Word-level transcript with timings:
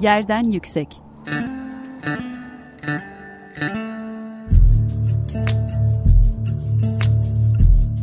Yerden 0.00 0.44
Yüksek 0.44 1.00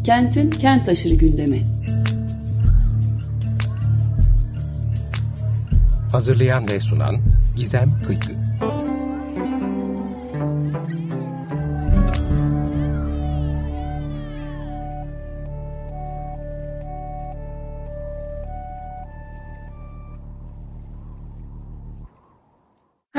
Kentin 0.03 0.49
kent 0.49 0.89
aşırı 0.89 1.13
gündemi. 1.13 1.61
Hazırlayan 6.11 6.67
ve 6.67 6.79
sunan 6.79 7.15
Gizem 7.55 8.01
Kıykı. 8.07 8.42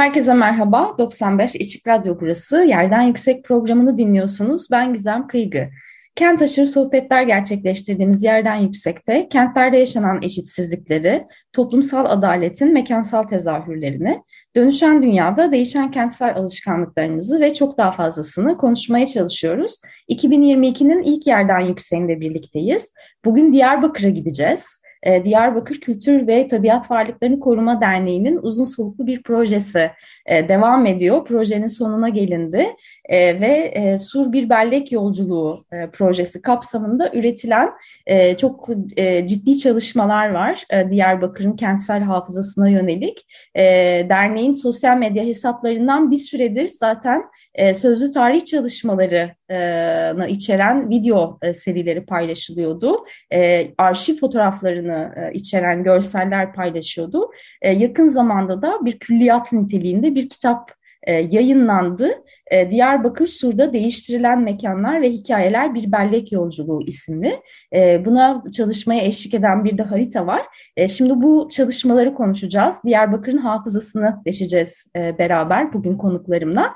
Herkese 0.05 0.35
merhaba. 0.35 0.95
95 0.99 1.55
İçik 1.55 1.87
Radyo 1.87 2.17
burası. 2.21 2.57
Yerden 2.57 3.03
Yüksek 3.03 3.45
programını 3.45 3.99
dinliyorsunuz. 3.99 4.71
Ben 4.71 4.93
Gizem 4.93 5.27
Kıygı. 5.27 5.69
Kent 6.17 6.43
aşırı 6.43 6.67
sohbetler 6.67 7.23
gerçekleştirdiğimiz 7.23 8.23
yerden 8.23 8.57
yüksekte 8.57 9.29
kentlerde 9.29 9.77
yaşanan 9.77 10.23
eşitsizlikleri, 10.23 11.25
toplumsal 11.53 12.05
adaletin 12.05 12.73
mekansal 12.73 13.23
tezahürlerini, 13.23 14.23
dönüşen 14.57 15.03
dünyada 15.03 15.53
değişen 15.53 15.91
kentsel 15.91 16.37
alışkanlıklarımızı 16.37 17.41
ve 17.41 17.55
çok 17.55 17.79
daha 17.79 17.93
fazlasını 17.93 18.57
konuşmaya 18.57 19.07
çalışıyoruz. 19.07 19.81
2022'nin 20.09 21.03
ilk 21.03 21.27
yerden 21.27 21.61
yükseğinde 21.61 22.21
birlikteyiz. 22.21 22.93
Bugün 23.25 23.53
Diyarbakır'a 23.53 24.09
gideceğiz. 24.09 24.84
Ee, 25.05 25.25
Diyarbakır 25.25 25.81
Kültür 25.81 26.27
ve 26.27 26.47
Tabiat 26.47 26.91
Varlıklarını 26.91 27.41
Koruma 27.41 27.81
Derneği'nin 27.81 28.39
uzun 28.43 28.65
soluklu 28.65 29.07
bir 29.07 29.23
projesi 29.23 29.91
e, 30.27 30.49
devam 30.49 30.87
ediyor. 30.87 31.25
Projenin 31.25 31.67
sonuna 31.67 32.09
gelindi 32.09 32.67
e, 33.05 33.41
ve 33.41 33.73
e, 33.75 33.99
Sur 33.99 34.33
Bir 34.33 34.51
Bellek 34.51 34.93
Yolculuğu 34.93 35.65
projesi 35.93 36.43
kapsamında 36.43 37.11
üretilen 37.15 37.71
çok 38.39 38.69
ciddi 39.27 39.57
çalışmalar 39.59 40.31
var 40.31 40.65
Diyarbakır'ın 40.91 41.57
kentsel 41.57 42.03
hafızasına 42.03 42.69
yönelik. 42.69 43.27
derneğin 44.09 44.53
sosyal 44.53 44.97
medya 44.97 45.25
hesaplarından 45.25 46.11
bir 46.11 46.17
süredir 46.17 46.69
zaten 46.69 47.23
sözlü 47.75 48.11
tarih 48.11 48.45
çalışmalarını 48.45 49.31
içeren 50.29 50.91
video 50.91 51.39
serileri 51.55 52.07
paylaşılıyordu. 52.07 53.05
arşiv 53.79 54.15
fotoğraflarını 54.15 55.31
içeren 55.35 55.85
görseller 55.85 56.53
paylaşıyordu. 56.53 57.31
yakın 57.63 58.07
zamanda 58.07 58.63
da 58.63 58.79
bir 58.85 58.99
külliyat 58.99 59.53
niteliğinde 59.53 60.15
bir 60.15 60.29
kitap 60.29 60.73
yayınlandı. 61.07 62.11
E, 62.51 62.71
Diyarbakır 62.71 63.27
Sur'da 63.27 63.73
Değiştirilen 63.73 64.43
Mekanlar 64.43 65.03
ve 65.03 65.11
Hikayeler 65.11 65.75
Bir 65.75 65.93
Bellek 65.93 66.33
Yolculuğu 66.33 66.83
isimli. 66.87 67.41
E, 67.75 68.05
buna 68.05 68.43
çalışmaya 68.53 69.05
eşlik 69.05 69.35
eden 69.35 69.65
bir 69.65 69.79
de 69.79 69.83
harita 69.83 70.27
var. 70.27 70.43
E, 70.77 70.89
şimdi 70.89 71.23
bu 71.23 71.49
çalışmaları 71.51 72.15
konuşacağız. 72.15 72.77
Diyarbakır'ın 72.85 73.39
hafızasını 73.39 74.17
deşeceğiz 74.27 74.87
e, 74.97 75.19
beraber 75.19 75.73
bugün 75.73 75.97
konuklarımla. 75.97 76.75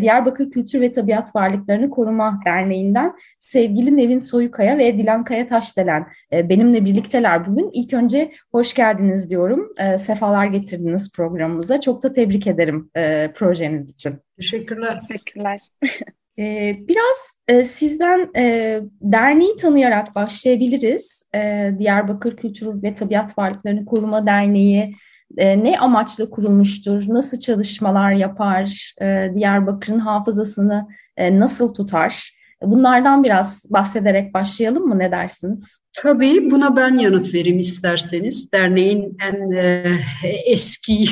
Diyarbakır 0.00 0.50
Kültür 0.50 0.80
ve 0.80 0.92
Tabiat 0.92 1.36
Varlıklarını 1.36 1.90
Koruma 1.90 2.40
Derneği'nden 2.46 3.12
sevgili 3.38 3.96
Nevin 3.96 4.20
Soyukaya 4.20 4.78
ve 4.78 4.98
Dilan 4.98 5.24
Kaya 5.24 5.46
Taşdelen 5.46 6.06
e, 6.32 6.48
benimle 6.48 6.84
birlikteler 6.84 7.46
bugün. 7.46 7.70
İlk 7.72 7.94
önce 7.94 8.32
hoş 8.52 8.74
geldiniz 8.74 9.30
diyorum. 9.30 9.72
Sefalar 9.98 10.46
getirdiniz 10.46 11.12
programımıza. 11.12 11.80
Çok 11.80 12.02
da 12.02 12.12
tebrik 12.12 12.46
ederim 12.46 12.90
e, 12.96 13.32
projeniz 13.32 13.92
için. 13.92 14.29
Teşekkürler. 14.40 15.00
Teşekkürler. 15.08 15.60
Ee, 16.38 16.76
biraz 16.88 17.34
e, 17.48 17.64
sizden 17.64 18.30
e, 18.36 18.80
derneği 19.00 19.56
tanıyarak 19.56 20.14
başlayabiliriz. 20.14 21.22
E, 21.34 21.70
Diyarbakır 21.78 22.36
Kültür 22.36 22.82
ve 22.82 22.94
Tabiat 22.94 23.38
Varlıklarını 23.38 23.84
Koruma 23.84 24.26
Derneği 24.26 24.94
ne 25.36 25.78
amaçla 25.78 26.30
kurulmuştur, 26.30 27.04
nasıl 27.08 27.38
çalışmalar 27.38 28.12
yapar, 28.12 28.94
Diyarbakır'ın 29.34 29.98
hafızasını 29.98 30.88
nasıl 31.18 31.74
tutar? 31.74 32.39
Bunlardan 32.62 33.24
biraz 33.24 33.64
bahsederek 33.70 34.34
başlayalım 34.34 34.86
mı? 34.86 34.98
Ne 34.98 35.10
dersiniz? 35.10 35.80
Tabii 35.92 36.50
buna 36.50 36.76
ben 36.76 36.98
yanıt 36.98 37.34
vereyim 37.34 37.58
isterseniz. 37.58 38.52
Derneğin 38.52 39.16
en 39.22 39.52
e, 39.52 39.98
eski 40.46 41.04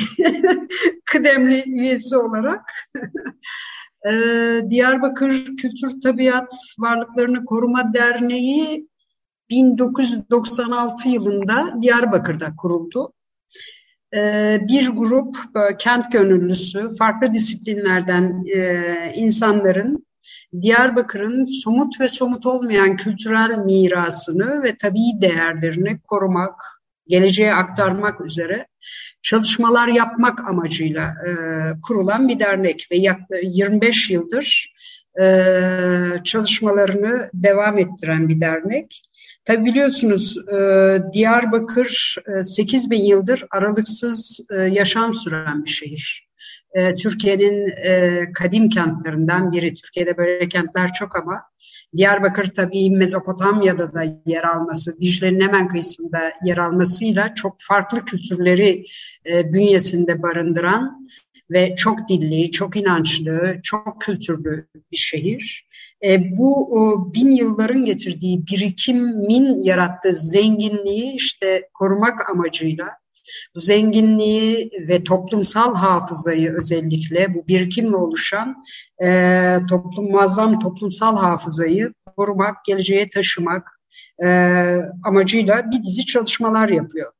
kıdemli 1.05 1.63
üyesi 1.67 2.17
olarak. 2.17 2.61
e, 4.05 4.11
Diyarbakır 4.69 5.45
Kültür 5.45 6.01
Tabiat 6.03 6.49
Varlıklarını 6.79 7.45
Koruma 7.45 7.93
Derneği 7.93 8.89
1996 9.49 11.09
yılında 11.09 11.81
Diyarbakır'da 11.81 12.55
kuruldu. 12.57 13.13
E, 14.15 14.57
bir 14.67 14.89
grup 14.89 15.35
böyle, 15.55 15.77
kent 15.77 16.11
gönüllüsü, 16.11 16.95
farklı 16.99 17.33
disiplinlerden 17.33 18.43
e, 18.55 19.13
insanların 19.15 20.08
Diyarbakır'ın 20.61 21.45
somut 21.45 21.99
ve 21.99 22.09
somut 22.09 22.45
olmayan 22.45 22.97
kültürel 22.97 23.57
mirasını 23.57 24.63
ve 24.63 24.77
tabii 24.77 25.21
değerlerini 25.21 25.99
korumak, 25.99 26.61
geleceğe 27.07 27.53
aktarmak 27.53 28.21
üzere 28.21 28.67
çalışmalar 29.21 29.87
yapmak 29.87 30.47
amacıyla 30.49 31.03
e, 31.07 31.31
kurulan 31.81 32.27
bir 32.27 32.39
dernek 32.39 32.87
ve 32.91 32.97
yaklaşık 32.97 33.43
25 33.43 34.09
yıldır 34.09 34.73
e, 35.21 35.25
çalışmalarını 36.23 37.29
devam 37.33 37.77
ettiren 37.77 38.29
bir 38.29 38.41
dernek. 38.41 39.01
Tabi 39.45 39.65
biliyorsunuz 39.65 40.37
e, 40.53 40.57
Diyarbakır 41.13 42.15
e, 42.39 42.43
8 42.43 42.91
bin 42.91 43.03
yıldır 43.03 43.45
aralıksız 43.51 44.47
e, 44.51 44.61
yaşam 44.61 45.13
süren 45.13 45.65
bir 45.65 45.69
şehir 45.69 46.28
e, 46.73 46.95
Türkiye'nin 46.95 47.69
e, 47.69 48.23
kadim 48.33 48.69
kentlerinden 48.69 49.51
biri. 49.51 49.75
Türkiye'de 49.75 50.17
böyle 50.17 50.49
kentler 50.49 50.93
çok 50.93 51.15
ama 51.15 51.41
Diyarbakır 51.97 52.43
tabii 52.43 52.91
Mezopotamya'da 52.91 53.93
da 53.93 54.03
yer 54.25 54.43
alması, 54.43 55.01
Dicle'nin 55.01 55.41
hemen 55.41 55.67
kıyısında 55.67 56.31
yer 56.43 56.57
almasıyla 56.57 57.35
çok 57.35 57.55
farklı 57.59 58.05
kültürleri 58.05 58.85
e, 59.25 59.53
bünyesinde 59.53 60.23
barındıran 60.23 61.09
ve 61.51 61.75
çok 61.75 62.09
dilli, 62.09 62.51
çok 62.51 62.75
inançlı, 62.75 63.55
çok 63.63 64.01
kültürlü 64.01 64.67
bir 64.91 64.97
şehir. 64.97 65.69
E, 66.05 66.37
bu 66.37 66.79
o, 66.79 67.13
bin 67.13 67.31
yılların 67.31 67.85
getirdiği 67.85 68.47
birikimin 68.47 69.63
yarattığı 69.63 70.15
zenginliği 70.15 71.15
işte 71.15 71.69
korumak 71.73 72.29
amacıyla 72.29 72.87
bu 73.55 73.59
zenginliği 73.59 74.71
ve 74.87 75.03
toplumsal 75.03 75.75
hafızayı 75.75 76.53
özellikle 76.53 77.33
bu 77.33 77.47
birikimle 77.47 77.95
oluşan 77.95 78.63
e, 79.03 79.57
toplum 79.69 80.11
muazzam 80.11 80.59
toplumsal 80.59 81.17
hafızayı 81.17 81.93
korumak, 82.17 82.65
geleceğe 82.65 83.09
taşımak 83.09 83.79
e, 84.23 84.27
amacıyla 85.03 85.71
bir 85.71 85.83
dizi 85.83 86.05
çalışmalar 86.05 86.69
yapıyor. 86.69 87.11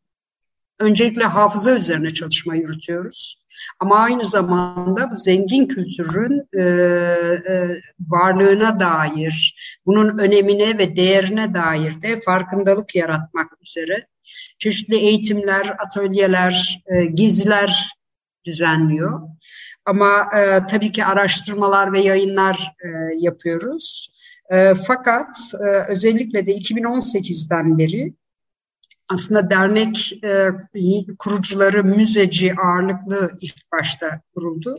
Öncelikle 0.80 1.24
hafıza 1.24 1.76
üzerine 1.76 2.10
çalışma 2.14 2.56
yürütüyoruz. 2.56 3.46
Ama 3.80 3.96
aynı 3.96 4.24
zamanda 4.24 5.12
bu 5.12 5.16
zengin 5.16 5.68
kültürün 5.68 6.48
e, 6.58 6.64
e, 6.64 7.82
varlığına 8.00 8.80
dair, 8.80 9.56
bunun 9.86 10.18
önemine 10.18 10.78
ve 10.78 10.96
değerine 10.96 11.54
dair 11.54 12.02
de 12.02 12.20
farkındalık 12.20 12.96
yaratmak 12.96 13.52
üzere 13.62 14.08
çeşitli 14.60 14.96
eğitimler, 14.96 15.76
atölyeler, 15.86 16.84
e, 16.88 17.06
geziler 17.06 17.90
düzenliyor. 18.46 19.22
Ama 19.86 20.30
e, 20.36 20.68
tabii 20.68 20.92
ki 20.92 21.06
araştırmalar 21.06 21.94
ve 21.94 22.02
yayınlar 22.02 22.74
e, 22.84 22.88
yapıyoruz. 23.20 24.10
E, 24.52 24.74
fakat 24.88 25.36
e, 25.54 25.92
özellikle 25.92 26.48
de 26.48 26.58
2018'den 26.58 27.78
beri 27.78 28.14
aslında 29.10 29.50
dernek 29.50 30.24
e, 30.24 30.50
kurucuları 31.20 31.84
müzeci 31.84 32.54
ağırlıklı 32.66 33.32
ilk 33.42 33.72
başta 33.72 34.22
kuruldu. 34.36 34.78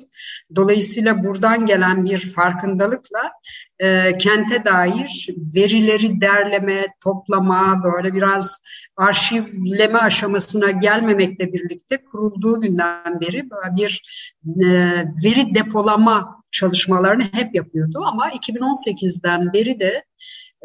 Dolayısıyla 0.57 1.25
buradan 1.25 1.67
gelen 1.67 2.05
bir 2.05 2.19
farkındalıkla 2.19 3.33
e, 3.79 4.19
kente 4.19 4.65
dair 4.65 5.29
verileri 5.55 6.21
derleme, 6.21 6.87
toplama, 7.05 7.83
böyle 7.85 8.15
biraz 8.15 8.63
arşivleme 8.97 9.99
aşamasına 9.99 10.71
gelmemekle 10.71 11.53
birlikte 11.53 12.05
kurulduğu 12.05 12.61
günden 12.61 13.21
beri 13.21 13.51
böyle 13.51 13.77
bir 13.77 14.03
e, 14.47 14.69
veri 15.25 15.55
depolama 15.55 16.41
çalışmalarını 16.51 17.23
hep 17.33 17.55
yapıyordu. 17.55 17.99
Ama 18.07 18.29
2018'den 18.29 19.53
beri 19.53 19.81
de 19.81 20.05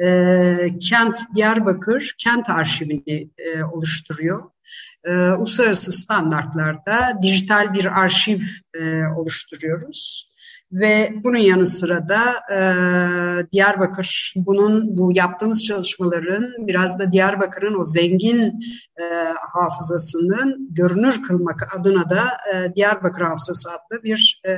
e, 0.04 0.80
Kent 0.80 1.18
Diyarbakır 1.36 2.16
Kent 2.18 2.50
Arşivini 2.50 3.30
e, 3.38 3.64
oluşturuyor. 3.64 4.44
e, 5.04 5.12
uluslararası 5.32 5.92
standartlarda 5.92 7.20
dijital 7.22 7.74
bir 7.74 8.02
arşiv 8.02 8.40
e, 8.74 9.04
oluşturuyoruz. 9.18 10.32
Ve 10.72 11.14
bunun 11.24 11.38
yanı 11.38 11.66
sıra 11.66 12.10
da 12.10 12.22
e, 12.56 12.60
Diyarbakır, 13.52 14.34
bunun 14.36 14.98
bu 14.98 15.12
yaptığımız 15.16 15.64
çalışmaların 15.64 16.68
biraz 16.68 17.00
da 17.00 17.12
Diyarbakır'ın 17.12 17.80
o 17.80 17.86
zengin 17.86 18.60
e, 19.00 19.04
hafızasının 19.54 20.68
görünür 20.72 21.24
kılmak 21.24 21.76
adına 21.80 22.10
da 22.10 22.24
e, 22.54 22.76
Diyarbakır 22.76 23.22
Hafızası 23.22 23.70
adlı 23.70 24.04
bir 24.04 24.42
e, 24.48 24.54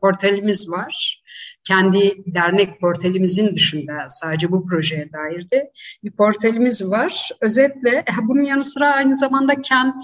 portalimiz 0.00 0.70
var. 0.70 1.17
Kendi 1.64 2.14
dernek 2.26 2.80
portalimizin 2.80 3.56
dışında 3.56 3.92
sadece 4.08 4.50
bu 4.50 4.66
projeye 4.66 5.12
dair 5.12 5.50
de 5.50 5.72
bir 6.04 6.10
portalimiz 6.10 6.90
var. 6.90 7.30
Özetle 7.40 8.04
bunun 8.22 8.42
yanı 8.42 8.64
sıra 8.64 8.92
aynı 8.92 9.16
zamanda 9.16 9.62
kent 9.62 9.96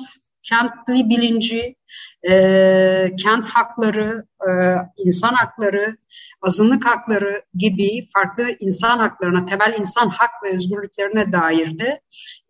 kentli 0.44 1.08
bilinci, 1.08 1.76
e, 2.30 2.32
kent 3.16 3.46
hakları, 3.46 4.24
e, 4.40 4.50
insan 4.96 5.34
hakları, 5.34 5.96
azınlık 6.42 6.86
hakları 6.86 7.42
gibi 7.54 8.06
farklı 8.14 8.56
insan 8.60 8.98
haklarına, 8.98 9.44
temel 9.44 9.74
insan 9.78 10.08
hak 10.08 10.30
ve 10.44 10.54
özgürlüklerine 10.54 11.32
dair 11.32 11.78
de 11.78 12.00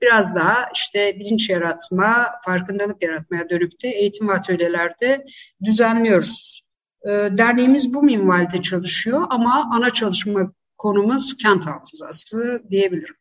biraz 0.03 0.37
daha 0.37 0.69
işte 0.75 1.17
bilinç 1.21 1.51
yaratma, 1.51 2.31
farkındalık 2.45 3.03
yaratmaya 3.03 3.49
dönük 3.49 3.85
eğitim 3.85 4.29
atölyelerde 4.29 5.25
düzenliyoruz. 5.65 6.64
E, 7.05 7.11
derneğimiz 7.11 7.95
bu 7.95 8.03
minvalde 8.03 8.63
çalışıyor 8.63 9.27
ama 9.31 9.71
ana 9.73 9.91
çalışma 9.91 10.53
konumuz 10.79 11.37
kent 11.37 11.67
hafızası 11.67 12.63
diyebilirim. 12.71 13.15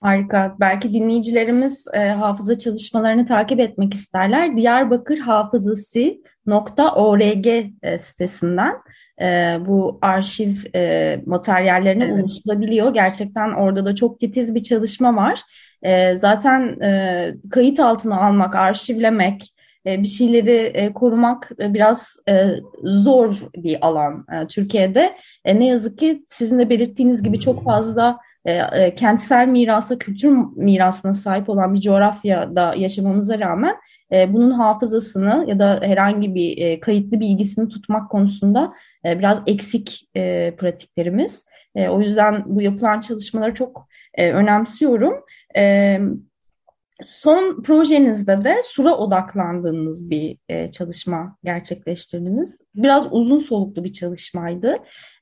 Harika. 0.00 0.56
Belki 0.60 0.92
dinleyicilerimiz 0.92 1.84
e, 1.92 2.08
hafıza 2.08 2.58
çalışmalarını 2.58 3.26
takip 3.26 3.60
etmek 3.60 3.94
isterler. 3.94 4.56
Diyarbakır 4.56 5.18
Hafızası.org 5.18 7.46
e, 7.82 7.98
sitesinden 7.98 8.74
e, 9.20 9.56
bu 9.66 9.98
arşiv 10.02 10.54
e, 10.74 11.22
materyallerine 11.26 12.04
evet. 12.04 12.22
ulaşılabiliyor. 12.22 12.94
Gerçekten 12.94 13.52
orada 13.52 13.84
da 13.84 13.94
çok 13.94 14.20
titiz 14.20 14.54
bir 14.54 14.62
çalışma 14.62 15.16
var. 15.16 15.42
E, 15.82 16.16
zaten 16.16 16.80
e, 16.80 17.34
kayıt 17.50 17.80
altına 17.80 18.20
almak, 18.20 18.54
arşivlemek, 18.54 19.54
bir 19.86 20.08
şeyleri 20.08 20.56
e, 20.56 20.92
korumak 20.92 21.50
e, 21.60 21.74
biraz 21.74 22.16
zor 22.82 23.40
bir 23.56 23.86
alan 23.86 24.26
Türkiye'de. 24.48 25.16
Ne 25.44 25.66
yazık 25.66 25.98
ki 25.98 26.24
sizin 26.26 26.58
de 26.58 26.70
belirttiğiniz 26.70 27.22
gibi 27.22 27.40
çok 27.40 27.64
fazla 27.64 28.18
e, 28.44 28.52
e, 28.52 28.94
kentsel 28.94 29.48
mirasa, 29.48 29.98
kültür 29.98 30.36
mirasına 30.56 31.12
sahip 31.12 31.48
olan 31.48 31.74
bir 31.74 31.80
coğrafyada 31.80 32.74
yaşamamıza 32.74 33.38
rağmen 33.38 33.76
e, 34.12 34.32
bunun 34.32 34.50
hafızasını 34.50 35.44
ya 35.48 35.58
da 35.58 35.80
herhangi 35.82 36.34
bir 36.34 36.58
e, 36.58 36.80
kayıtlı 36.80 37.20
bilgisini 37.20 37.68
tutmak 37.68 38.10
konusunda 38.10 38.72
e, 39.04 39.18
biraz 39.18 39.42
eksik 39.46 40.08
e, 40.16 40.54
pratiklerimiz. 40.56 41.46
E, 41.74 41.88
o 41.88 42.00
yüzden 42.00 42.42
bu 42.46 42.62
yapılan 42.62 43.00
çalışmaları 43.00 43.54
çok 43.54 43.88
e, 44.14 44.32
önemsiyorum. 44.32 45.14
Son 47.06 47.62
projenizde 47.62 48.44
de 48.44 48.60
sura 48.64 48.96
odaklandığınız 48.96 50.10
bir 50.10 50.38
e, 50.48 50.70
çalışma 50.70 51.36
gerçekleştirdiniz. 51.44 52.62
Biraz 52.74 53.06
uzun 53.10 53.38
soluklu 53.38 53.84
bir 53.84 53.92
çalışmaydı. 53.92 54.76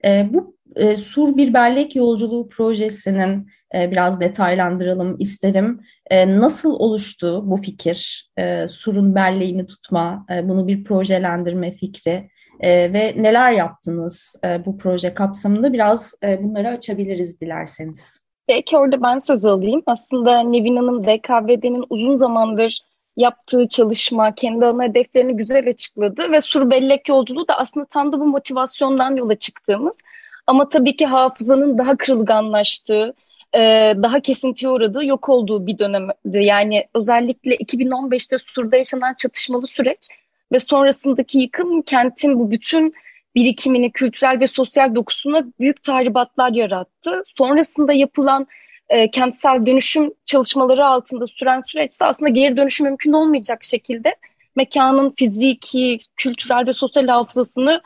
E, 0.05 0.29
bu 0.33 0.57
e, 0.77 0.97
Sur 0.97 1.37
Bir 1.37 1.55
Bellek 1.55 1.97
Yolculuğu 1.97 2.49
projesinin 2.49 3.49
e, 3.75 3.91
biraz 3.91 4.21
detaylandıralım 4.21 5.17
isterim. 5.19 5.81
E, 6.11 6.41
nasıl 6.41 6.75
oluştu 6.75 7.43
bu 7.45 7.57
fikir? 7.57 8.31
E, 8.39 8.67
Sur'un 8.69 9.15
belleğini 9.15 9.67
tutma, 9.67 10.27
e, 10.31 10.49
bunu 10.49 10.67
bir 10.67 10.85
projelendirme 10.85 11.73
fikri 11.73 12.31
e, 12.61 12.93
ve 12.93 13.15
neler 13.17 13.53
yaptınız 13.53 14.35
e, 14.45 14.65
bu 14.67 14.79
proje 14.79 15.15
kapsamında? 15.15 15.73
Biraz 15.73 16.15
e, 16.23 16.43
bunları 16.43 16.69
açabiliriz 16.69 17.41
dilerseniz. 17.41 18.26
Belki 18.49 18.79
orada 18.79 19.03
ben 19.03 19.19
söz 19.19 19.45
alayım. 19.45 19.83
Aslında 19.87 20.41
Nevin 20.41 20.77
Hanım 20.77 21.05
DKVD'nin 21.05 21.85
uzun 21.91 22.15
zamandır 22.15 22.81
yaptığı 23.17 23.69
çalışma, 23.69 24.35
kendi 24.35 24.67
ana 24.67 24.85
hedeflerini 24.85 25.37
güzel 25.37 25.69
açıkladı 25.69 26.33
ve 26.33 26.41
Sur 26.41 26.71
Bellek 26.71 27.09
yolculuğu 27.09 27.49
da 27.49 27.59
aslında 27.59 27.87
tam 27.87 28.13
da 28.13 28.21
bu 28.21 28.27
motivasyondan 28.27 29.17
yola 29.17 29.35
çıktığımız 29.35 29.99
ama 30.47 30.69
tabii 30.69 30.97
ki 30.97 31.07
hafızanın 31.07 31.79
daha 31.79 31.97
kırılganlaştığı, 31.97 33.15
e, 33.55 33.61
daha 34.03 34.21
kesintiye 34.21 34.71
uğradığı, 34.71 35.05
yok 35.05 35.29
olduğu 35.29 35.67
bir 35.67 35.79
dönemdi. 35.79 36.45
Yani 36.45 36.85
özellikle 36.95 37.57
2015'te 37.57 38.37
Sur'da 38.39 38.77
yaşanan 38.77 39.15
çatışmalı 39.19 39.67
süreç 39.67 40.09
ve 40.53 40.59
sonrasındaki 40.59 41.39
yıkım 41.39 41.83
kentin 41.83 42.39
bu 42.39 42.51
bütün 42.51 42.95
birikimini, 43.37 43.93
kültürel 43.93 44.41
ve 44.41 44.47
sosyal 44.47 44.95
dokusuna 44.95 45.45
büyük 45.61 45.83
tahribatlar 45.83 46.51
yarattı. 46.51 47.23
Sonrasında 47.39 47.93
yapılan 47.93 48.47
e, 48.89 49.11
kentsel 49.11 49.67
dönüşüm 49.67 50.13
çalışmaları 50.27 50.87
altında 50.87 51.27
süren 51.27 51.61
süreçte 51.61 52.05
aslında 52.05 52.31
geri 52.31 52.57
dönüşüm 52.57 52.87
mümkün 52.87 53.13
olmayacak 53.13 53.65
şekilde 53.65 54.17
mekanın 54.57 55.15
fiziki, 55.17 55.99
kültürel 56.17 56.67
ve 56.67 56.73
sosyal 56.73 57.07
hafızasını 57.07 57.81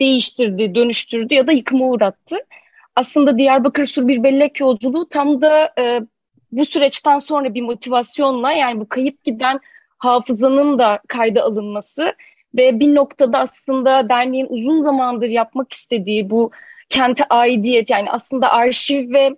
değiştirdi, 0.00 0.74
dönüştürdü 0.74 1.34
ya 1.34 1.46
da 1.46 1.52
yıkıma 1.52 1.84
uğrattı. 1.84 2.36
Aslında 2.96 3.38
Diyarbakır 3.38 3.84
Sur 3.84 4.08
bir 4.08 4.22
bellek 4.22 4.60
yolculuğu 4.60 5.08
tam 5.08 5.40
da 5.40 5.72
e, 5.78 6.00
bu 6.52 6.64
süreçten 6.64 7.18
sonra 7.18 7.54
bir 7.54 7.62
motivasyonla 7.62 8.52
yani 8.52 8.80
bu 8.80 8.88
kayıp 8.88 9.24
giden 9.24 9.60
hafızanın 9.98 10.78
da 10.78 11.00
kayda 11.08 11.42
alınması 11.42 12.14
ve 12.56 12.80
bir 12.80 12.94
noktada 12.94 13.38
aslında 13.38 14.08
derneğin 14.08 14.46
uzun 14.48 14.80
zamandır 14.80 15.28
yapmak 15.28 15.72
istediği 15.72 16.30
bu 16.30 16.50
kente 16.88 17.24
aidiyet 17.30 17.90
yani 17.90 18.10
aslında 18.10 18.52
arşiv 18.52 19.12
ve 19.12 19.36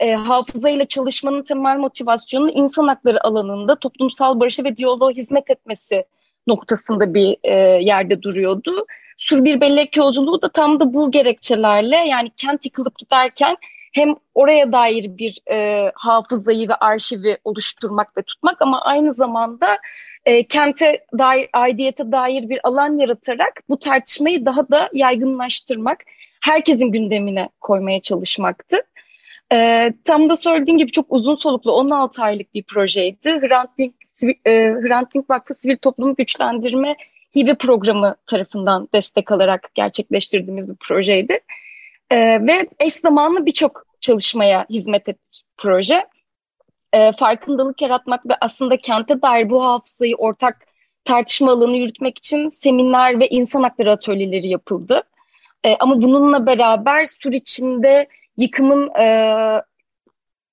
e, 0.00 0.12
hafızayla 0.14 0.84
çalışmanın 0.84 1.42
temel 1.42 1.76
motivasyonu 1.76 2.50
insan 2.50 2.88
hakları 2.88 3.24
alanında 3.24 3.78
toplumsal 3.78 4.40
barışa 4.40 4.64
ve 4.64 4.76
diyaloğa 4.76 5.10
hizmet 5.10 5.50
etmesi 5.50 6.04
noktasında 6.46 7.14
bir 7.14 7.36
e, 7.44 7.54
yerde 7.84 8.22
duruyordu. 8.22 8.86
Sur 9.16 9.44
bir 9.44 9.60
bellek 9.60 9.96
yolculuğu 9.96 10.42
da 10.42 10.48
tam 10.48 10.80
da 10.80 10.94
bu 10.94 11.10
gerekçelerle 11.10 11.96
yani 11.96 12.30
kent 12.36 12.64
yıkılıp 12.64 12.98
giderken 12.98 13.56
hem 13.92 14.14
oraya 14.34 14.72
dair 14.72 15.18
bir 15.18 15.38
e, 15.50 15.90
hafızayı 15.94 16.68
ve 16.68 16.74
arşivi 16.74 17.38
oluşturmak 17.44 18.16
ve 18.16 18.22
tutmak 18.22 18.62
ama 18.62 18.82
aynı 18.82 19.14
zamanda 19.14 19.78
e, 20.26 20.46
kente 20.46 21.04
dair, 21.18 21.48
aidiyete 21.52 22.12
dair 22.12 22.48
bir 22.48 22.60
alan 22.62 22.98
yaratarak 22.98 23.62
bu 23.68 23.78
tartışmayı 23.78 24.46
daha 24.46 24.68
da 24.68 24.90
yaygınlaştırmak, 24.92 25.98
herkesin 26.42 26.90
gündemine 26.90 27.48
koymaya 27.60 28.00
çalışmaktı. 28.00 28.76
E, 29.52 29.92
tam 30.04 30.28
da 30.28 30.36
söylediğim 30.36 30.78
gibi 30.78 30.90
çok 30.90 31.06
uzun 31.08 31.34
soluklu 31.34 31.72
16 31.72 32.22
aylık 32.22 32.54
bir 32.54 32.62
projeydi. 32.62 33.30
Hrant 33.30 33.78
Dink, 33.78 33.94
e, 34.44 34.50
Hrant 34.52 35.14
Dink 35.14 35.30
Vakfı 35.30 35.54
Sivil 35.54 35.76
Toplum 35.76 36.14
Güçlendirme 36.14 36.96
Hibe 37.36 37.54
Programı 37.54 38.16
tarafından 38.26 38.88
destek 38.94 39.32
alarak 39.32 39.70
gerçekleştirdiğimiz 39.74 40.68
bir 40.70 40.76
projeydi. 40.76 41.40
E, 42.10 42.46
ve 42.46 42.68
eş 42.78 42.94
zamanlı 42.94 43.46
birçok 43.46 43.86
çalışmaya 44.00 44.66
hizmet 44.70 45.08
etti 45.08 45.40
proje. 45.56 46.06
E, 46.92 47.12
farkındalık 47.12 47.82
yaratmak 47.82 48.26
ve 48.26 48.32
aslında 48.40 48.76
kente 48.76 49.22
dair 49.22 49.50
bu 49.50 49.64
hafızayı 49.64 50.16
ortak 50.16 50.66
tartışma 51.04 51.52
alanı 51.52 51.76
yürütmek 51.76 52.18
için 52.18 52.48
seminer 52.48 53.20
ve 53.20 53.28
insan 53.28 53.62
hakları 53.62 53.92
atölyeleri 53.92 54.48
yapıldı. 54.48 55.02
E, 55.64 55.76
ama 55.76 56.02
bununla 56.02 56.46
beraber 56.46 57.06
sur 57.06 57.32
içinde 57.32 58.08
yıkımın 58.36 58.90
e, 58.94 59.06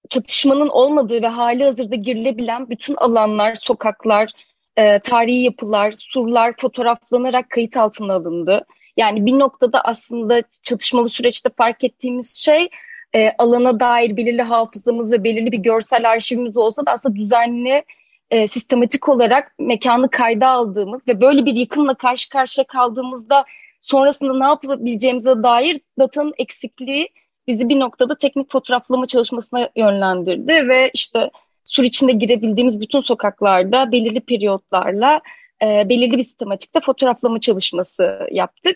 çatışmanın 0.10 0.70
olmadığı 0.70 1.22
ve 1.22 1.28
hali 1.28 1.64
hazırda 1.64 1.96
girilebilen 1.96 2.70
bütün 2.70 2.96
alanlar, 2.96 3.56
sokaklar, 3.56 4.32
e, 4.78 5.00
tarihi 5.00 5.44
yapılar, 5.44 5.92
surlar 5.92 6.54
fotoğraflanarak 6.58 7.50
kayıt 7.50 7.78
altına 7.78 8.14
alındı. 8.14 8.66
Yani 8.98 9.26
bir 9.26 9.40
noktada 9.40 9.82
aslında 9.82 10.44
çatışmalı 10.64 11.10
süreçte 11.10 11.50
fark 11.58 11.84
ettiğimiz 11.84 12.36
şey 12.36 12.70
e, 13.16 13.32
alana 13.38 13.80
dair 13.80 14.18
belirli 14.18 14.42
hafızamız 14.42 15.12
ve 15.12 15.24
belirli 15.24 15.52
bir 15.52 15.58
görsel 15.58 16.10
arşivimiz 16.10 16.58
olsa 16.58 16.86
da 16.86 16.92
aslında 16.92 17.16
düzenli, 17.16 17.84
e, 18.32 18.48
sistematik 18.48 19.10
olarak 19.10 19.56
mekanı 19.60 20.10
kayda 20.10 20.48
aldığımız 20.48 21.08
ve 21.08 21.22
böyle 21.22 21.46
bir 21.46 21.56
yıkımla 21.56 21.94
karşı 21.94 22.30
karşıya 22.30 22.66
kaldığımızda 22.68 23.46
sonrasında 23.80 24.38
ne 24.38 24.46
yapabileceğimize 24.46 25.44
dair 25.44 25.82
datanın 26.00 26.34
eksikliği 26.38 27.10
bizi 27.48 27.70
bir 27.70 27.80
noktada 27.80 28.18
teknik 28.18 28.52
fotoğraflama 28.52 29.08
çalışmasına 29.08 29.70
yönlendirdi 29.76 30.68
ve 30.68 30.92
işte 30.94 31.30
sur 31.64 31.84
içinde 31.84 32.12
girebildiğimiz 32.12 32.82
bütün 32.82 33.02
sokaklarda 33.02 33.92
belirli 33.92 34.20
periyotlarla 34.20 35.22
e, 35.64 35.90
belirli 35.90 36.18
bir 36.18 36.24
sistematikte 36.24 36.80
fotoğraflama 36.80 37.40
çalışması 37.40 38.20
yaptık. 38.32 38.76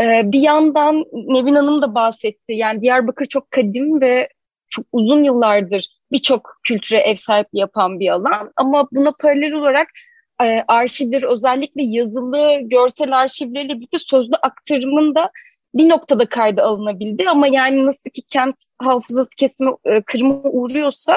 E, 0.00 0.32
bir 0.32 0.40
yandan 0.40 1.04
Nevin 1.12 1.54
Hanım 1.54 1.82
da 1.82 1.94
bahsetti. 1.94 2.52
Yani 2.52 2.80
Diyarbakır 2.80 3.26
çok 3.26 3.50
kadim 3.50 4.00
ve 4.00 4.28
çok 4.68 4.86
uzun 4.92 5.24
yıllardır 5.24 5.86
birçok 6.12 6.60
kültüre 6.62 6.98
ev 6.98 7.14
sahipliği 7.14 7.58
yapan 7.58 8.00
bir 8.00 8.08
alan. 8.08 8.52
Ama 8.56 8.88
buna 8.92 9.12
paralel 9.20 9.52
olarak 9.52 9.88
e, 10.42 10.64
arşivleri 10.68 11.26
özellikle 11.26 11.82
yazılı, 11.82 12.58
görsel 12.62 13.18
arşivleriyle 13.18 13.76
birlikte 13.76 13.98
sözlü 13.98 14.34
aktarımın 14.42 15.14
da 15.14 15.30
bir 15.74 15.88
noktada 15.88 16.28
kayda 16.28 16.62
alınabildi. 16.62 17.28
Ama 17.28 17.46
yani 17.46 17.86
nasıl 17.86 18.10
ki 18.10 18.22
kent 18.22 18.56
hafızası 18.78 19.30
kesimi 19.36 19.70
e, 19.84 20.02
kırıma 20.02 20.40
uğruyorsa 20.42 21.16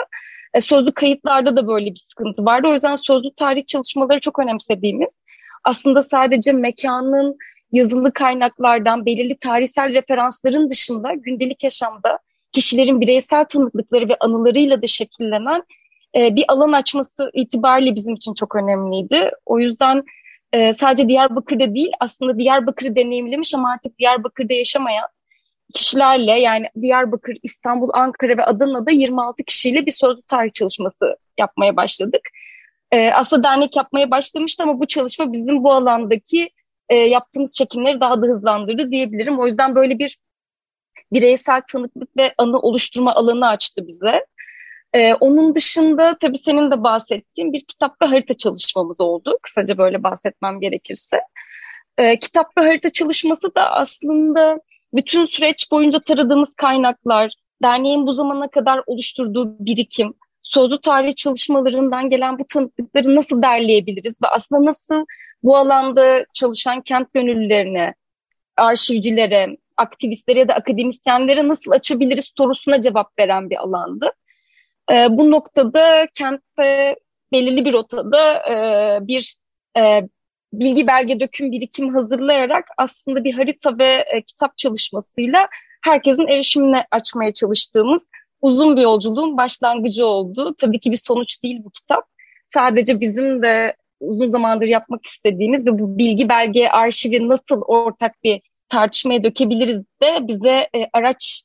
e, 0.53 0.61
sözlü 0.61 0.91
kayıtlarda 0.91 1.55
da 1.55 1.67
böyle 1.67 1.85
bir 1.85 2.01
sıkıntı 2.05 2.45
vardı. 2.45 2.67
O 2.67 2.73
yüzden 2.73 2.95
sözlü 2.95 3.33
tarih 3.35 3.65
çalışmaları 3.65 4.19
çok 4.19 4.39
önemsediğimiz 4.39 5.21
aslında 5.63 6.01
sadece 6.01 6.51
mekanın 6.51 7.37
yazılı 7.71 8.13
kaynaklardan 8.13 9.05
belirli 9.05 9.37
tarihsel 9.37 9.93
referansların 9.93 10.69
dışında 10.69 11.13
gündelik 11.13 11.63
yaşamda 11.63 12.19
kişilerin 12.51 13.01
bireysel 13.01 13.45
tanıklıkları 13.45 14.09
ve 14.09 14.17
anılarıyla 14.19 14.81
da 14.81 14.87
şekillenen 14.87 15.63
e, 16.15 16.35
bir 16.35 16.45
alan 16.47 16.71
açması 16.71 17.31
itibariyle 17.33 17.95
bizim 17.95 18.15
için 18.15 18.33
çok 18.33 18.55
önemliydi. 18.55 19.31
O 19.45 19.59
yüzden 19.59 20.03
e, 20.53 20.73
sadece 20.73 21.09
Diyarbakır'da 21.09 21.75
değil 21.75 21.91
aslında 21.99 22.39
Diyarbakır'ı 22.39 22.95
deneyimlemiş 22.95 23.53
ama 23.55 23.71
artık 23.71 23.99
Diyarbakır'da 23.99 24.53
yaşamayan 24.53 25.07
kişilerle 25.73 26.31
yani 26.31 26.69
Diyarbakır, 26.81 27.37
İstanbul, 27.43 27.89
Ankara 27.93 28.37
ve 28.37 28.45
Adana'da 28.45 28.91
26 28.91 29.43
kişiyle 29.43 29.85
bir 29.85 29.91
sözlü 29.91 30.21
tarih 30.21 30.53
çalışması 30.53 31.15
yapmaya 31.39 31.75
başladık. 31.75 32.21
E, 32.91 33.11
aslında 33.11 33.43
dernek 33.43 33.75
yapmaya 33.75 34.11
başlamıştı 34.11 34.63
ama 34.63 34.79
bu 34.79 34.87
çalışma 34.87 35.33
bizim 35.33 35.63
bu 35.63 35.73
alandaki 35.73 36.49
e, 36.89 36.95
yaptığımız 36.95 37.55
çekimleri 37.55 37.99
daha 37.99 38.21
da 38.21 38.27
hızlandırdı 38.27 38.91
diyebilirim. 38.91 39.39
O 39.39 39.45
yüzden 39.45 39.75
böyle 39.75 39.99
bir 39.99 40.17
bireysel 41.13 41.61
tanıklık 41.71 42.17
ve 42.17 42.33
anı 42.37 42.59
oluşturma 42.59 43.15
alanı 43.15 43.47
açtı 43.47 43.87
bize. 43.87 44.25
Ee, 44.93 45.13
onun 45.13 45.55
dışında 45.55 46.17
tabii 46.21 46.37
senin 46.37 46.71
de 46.71 46.83
bahsettiğin 46.83 47.53
bir 47.53 47.65
kitap 47.65 48.01
ve 48.01 48.05
harita 48.05 48.33
çalışmamız 48.33 49.01
oldu. 49.01 49.37
Kısaca 49.41 49.77
böyle 49.77 50.03
bahsetmem 50.03 50.59
gerekirse. 50.59 51.17
Ee, 51.97 52.19
kitap 52.19 52.57
ve 52.57 52.61
harita 52.61 52.89
çalışması 52.89 53.55
da 53.55 53.71
aslında 53.71 54.59
bütün 54.93 55.25
süreç 55.25 55.71
boyunca 55.71 55.99
taradığımız 55.99 56.53
kaynaklar, 56.53 57.33
derneğin 57.63 58.07
bu 58.07 58.11
zamana 58.11 58.47
kadar 58.47 58.81
oluşturduğu 58.87 59.55
birikim, 59.59 60.13
sözlü 60.43 60.79
tarih 60.81 61.15
çalışmalarından 61.15 62.09
gelen 62.09 62.39
bu 62.39 62.45
tanıklıkları 62.53 63.15
nasıl 63.15 63.41
derleyebiliriz 63.41 64.21
ve 64.23 64.27
aslında 64.27 64.65
nasıl 64.65 65.05
bu 65.43 65.57
alanda 65.57 66.25
çalışan 66.33 66.81
kent 66.81 67.13
gönüllülerine, 67.13 67.93
arşivcilere, 68.57 69.57
aktivistlere 69.77 70.39
ya 70.39 70.47
da 70.47 70.53
akademisyenlere 70.53 71.47
nasıl 71.47 71.71
açabiliriz 71.71 72.31
sorusuna 72.37 72.81
cevap 72.81 73.19
veren 73.19 73.49
bir 73.49 73.57
alandı. 73.57 74.11
E, 74.91 75.07
bu 75.09 75.31
noktada 75.31 76.07
kentte 76.13 76.95
belirli 77.31 77.65
bir 77.65 77.73
rotada 77.73 78.49
e, 78.49 79.07
bir 79.07 79.35
e, 79.77 80.01
bilgi 80.53 80.87
belge 80.87 81.19
döküm 81.19 81.51
birikim 81.51 81.93
hazırlayarak 81.93 82.65
aslında 82.77 83.23
bir 83.23 83.33
harita 83.33 83.77
ve 83.77 84.05
e, 84.13 84.21
kitap 84.21 84.57
çalışmasıyla 84.57 85.47
herkesin 85.83 86.27
erişimine 86.27 86.85
açmaya 86.91 87.33
çalıştığımız 87.33 88.09
uzun 88.41 88.77
bir 88.77 88.81
yolculuğun 88.81 89.37
başlangıcı 89.37 90.05
oldu. 90.05 90.53
Tabii 90.61 90.79
ki 90.79 90.91
bir 90.91 90.97
sonuç 90.97 91.43
değil 91.43 91.61
bu 91.63 91.69
kitap. 91.69 92.03
Sadece 92.45 92.99
bizim 92.99 93.41
de 93.41 93.75
uzun 93.99 94.27
zamandır 94.27 94.67
yapmak 94.67 95.05
istediğimiz 95.05 95.67
ve 95.67 95.79
bu 95.79 95.97
bilgi 95.97 96.29
belge 96.29 96.67
arşivi 96.67 97.29
nasıl 97.29 97.61
ortak 97.61 98.23
bir 98.23 98.41
tartışmaya 98.69 99.23
dökebiliriz 99.23 99.83
de 100.01 100.27
bize 100.27 100.69
e, 100.75 100.89
araç 100.93 101.43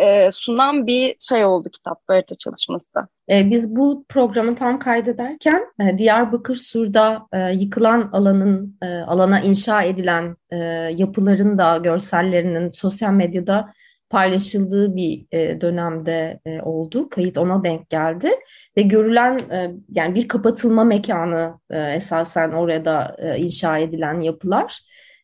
e, 0.00 0.30
sunan 0.30 0.86
bir 0.86 1.16
şey 1.18 1.44
oldu 1.44 1.68
kitap 1.70 2.00
harita 2.06 2.34
çalışması 2.34 2.94
da. 2.94 3.08
E, 3.30 3.50
biz 3.50 3.76
bu 3.76 4.04
programı 4.08 4.54
tam 4.54 4.78
kaydederken 4.78 5.66
e, 5.80 5.98
Diyarbakır 5.98 6.56
Sur'da 6.56 7.26
e, 7.32 7.52
yıkılan 7.52 8.10
alanın 8.12 8.78
e, 8.82 8.86
alana 8.86 9.40
inşa 9.40 9.82
edilen 9.82 10.36
e, 10.50 10.56
yapıların 10.96 11.58
da 11.58 11.76
görsellerinin 11.76 12.68
sosyal 12.68 13.12
medyada 13.12 13.72
paylaşıldığı 14.10 14.96
bir 14.96 15.26
e, 15.32 15.60
dönemde 15.60 16.40
e, 16.46 16.60
oldu. 16.60 17.08
Kayıt 17.08 17.38
ona 17.38 17.64
denk 17.64 17.90
geldi 17.90 18.30
ve 18.76 18.82
görülen 18.82 19.38
e, 19.38 19.70
yani 19.90 20.14
bir 20.14 20.28
kapatılma 20.28 20.84
mekanı 20.84 21.54
e, 21.70 21.80
esasen 21.80 22.52
orada 22.52 23.16
e, 23.18 23.38
inşa 23.38 23.78
edilen 23.78 24.20
yapılar 24.20 24.80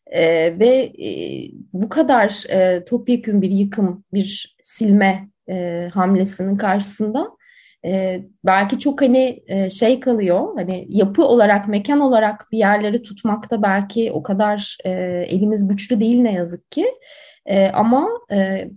e, 0.07 0.59
ve 0.59 0.91
e, 1.03 1.09
bu 1.73 1.89
kadar 1.89 2.43
e, 2.49 2.85
topyekün 2.85 3.41
bir 3.41 3.49
yıkım, 3.49 4.03
bir 4.13 4.55
silme 4.63 5.29
e, 5.49 5.89
hamlesinin 5.93 6.57
karşısında 6.57 7.27
e, 7.85 8.21
belki 8.45 8.79
çok 8.79 9.01
hani 9.01 9.43
e, 9.47 9.69
şey 9.69 9.99
kalıyor, 9.99 10.47
hani 10.55 10.85
yapı 10.89 11.23
olarak, 11.23 11.67
mekan 11.67 11.99
olarak 11.99 12.47
bir 12.51 12.57
yerleri 12.57 13.01
tutmakta 13.01 13.61
belki 13.61 14.11
o 14.11 14.23
kadar 14.23 14.77
e, 14.85 14.91
elimiz 15.29 15.67
güçlü 15.67 15.99
değil 15.99 16.21
ne 16.21 16.33
yazık 16.33 16.71
ki. 16.71 16.85
E, 17.45 17.67
ama 17.67 18.07
e, 18.31 18.69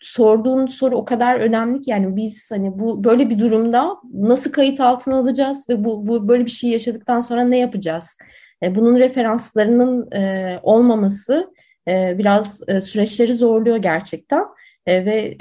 sorduğun 0.00 0.66
soru 0.66 0.96
o 0.96 1.04
kadar 1.04 1.40
önemli 1.40 1.80
ki 1.80 1.90
yani 1.90 2.16
biz 2.16 2.50
hani 2.50 2.78
bu 2.78 3.04
böyle 3.04 3.30
bir 3.30 3.38
durumda 3.38 3.96
nasıl 4.14 4.52
kayıt 4.52 4.80
altına 4.80 5.18
alacağız 5.18 5.68
ve 5.68 5.84
bu, 5.84 6.06
bu 6.06 6.28
böyle 6.28 6.44
bir 6.44 6.50
şey 6.50 6.70
yaşadıktan 6.70 7.20
sonra 7.20 7.44
ne 7.44 7.58
yapacağız? 7.58 8.18
E, 8.62 8.74
bunun 8.74 8.98
referanslarının 8.98 10.12
e, 10.12 10.58
olmaması 10.62 11.52
e, 11.88 12.18
biraz 12.18 12.60
süreçleri 12.82 13.34
zorluyor 13.34 13.76
gerçekten. 13.76 14.44
Ve 14.88 15.36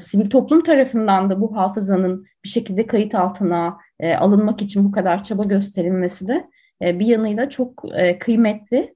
sivil 0.00 0.30
toplum 0.30 0.62
tarafından 0.62 1.30
da 1.30 1.40
bu 1.40 1.56
hafızanın 1.56 2.26
bir 2.44 2.48
şekilde 2.48 2.86
kayıt 2.86 3.14
altına 3.14 3.76
alınmak 4.18 4.62
için 4.62 4.84
bu 4.84 4.92
kadar 4.92 5.22
çaba 5.22 5.44
gösterilmesi 5.44 6.28
de 6.28 6.44
bir 6.80 7.06
yanıyla 7.06 7.48
çok 7.48 7.84
kıymetli. 8.20 8.94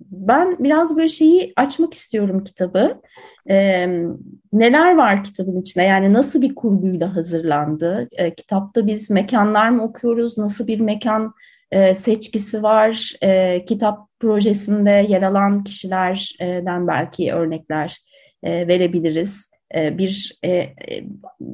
Ben 0.00 0.56
biraz 0.58 0.96
böyle 0.96 1.08
şeyi 1.08 1.52
açmak 1.56 1.94
istiyorum 1.94 2.44
kitabı. 2.44 3.00
Neler 4.52 4.96
var 4.96 5.24
kitabın 5.24 5.60
içinde? 5.60 5.84
Yani 5.84 6.12
nasıl 6.12 6.42
bir 6.42 6.54
kurguyla 6.54 7.16
hazırlandı? 7.16 8.08
Kitapta 8.36 8.86
biz 8.86 9.10
mekanlar 9.10 9.68
mı 9.68 9.82
okuyoruz? 9.82 10.38
Nasıl 10.38 10.66
bir 10.66 10.80
mekan 10.80 11.34
e, 11.72 11.94
seçkisi 11.94 12.62
var? 12.62 13.12
E, 13.22 13.64
kitap 13.64 13.98
projesinde 14.20 15.06
yer 15.08 15.22
alan 15.22 15.64
kişilerden 15.64 16.88
belki 16.88 17.32
örnekler 17.32 17.98
e, 18.42 18.68
verebiliriz. 18.68 19.50
E, 19.74 19.98
bir 19.98 20.38
e, 20.42 20.50
e, 20.50 20.74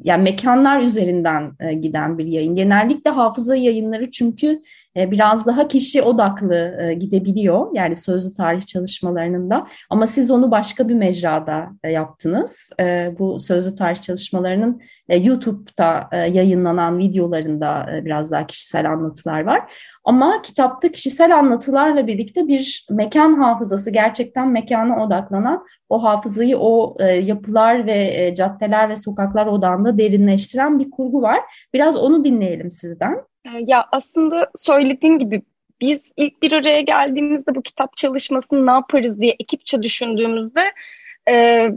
yani 0.04 0.22
mekanlar 0.22 0.80
üzerinden 0.80 1.52
giden 1.80 2.18
bir 2.18 2.26
yayın. 2.26 2.54
Genellikle 2.54 3.10
hafıza 3.10 3.56
yayınları 3.56 4.10
çünkü 4.10 4.62
biraz 4.96 5.46
daha 5.46 5.68
kişi 5.68 6.02
odaklı 6.02 6.92
gidebiliyor. 7.00 7.66
Yani 7.72 7.96
sözlü 7.96 8.34
tarih 8.34 8.62
çalışmalarının 8.62 9.50
da. 9.50 9.66
Ama 9.90 10.06
siz 10.06 10.30
onu 10.30 10.50
başka 10.50 10.88
bir 10.88 10.94
mecrada 10.94 11.68
yaptınız. 11.84 12.70
Bu 13.18 13.40
sözlü 13.40 13.74
tarih 13.74 14.00
çalışmalarının 14.00 14.80
YouTube'da 15.08 16.16
yayınlanan 16.26 16.98
videolarında 16.98 18.00
biraz 18.04 18.30
daha 18.30 18.46
kişisel 18.46 18.90
anlatılar 18.90 19.40
var. 19.40 19.72
Ama 20.04 20.42
kitapta 20.42 20.88
kişisel 20.88 21.38
anlatılarla 21.38 22.06
birlikte 22.06 22.48
bir 22.48 22.86
mekan 22.90 23.34
hafızası 23.34 23.90
gerçekten 23.90 24.48
mekana 24.48 25.04
odaklanan 25.04 25.64
o 25.88 26.02
hafızayı 26.02 26.58
o 26.58 26.96
e, 27.00 27.04
yapılar 27.04 27.86
ve 27.86 28.26
e, 28.26 28.34
caddeler 28.34 28.88
ve 28.88 28.96
sokaklar 28.96 29.46
odağında 29.46 29.98
derinleştiren 29.98 30.78
bir 30.78 30.90
kurgu 30.90 31.22
var. 31.22 31.40
Biraz 31.74 31.96
onu 31.96 32.24
dinleyelim 32.24 32.70
sizden. 32.70 33.16
E, 33.46 33.64
ya 33.66 33.88
aslında 33.92 34.50
söylediğin 34.56 35.18
gibi 35.18 35.42
biz 35.80 36.12
ilk 36.16 36.42
bir 36.42 36.52
araya 36.52 36.80
geldiğimizde 36.80 37.54
bu 37.54 37.62
kitap 37.62 37.96
çalışmasını 37.96 38.66
ne 38.66 38.70
yaparız 38.70 39.20
diye 39.20 39.36
ekipçe 39.40 39.82
düşündüğümüzde 39.82 40.72
e, 41.28 41.68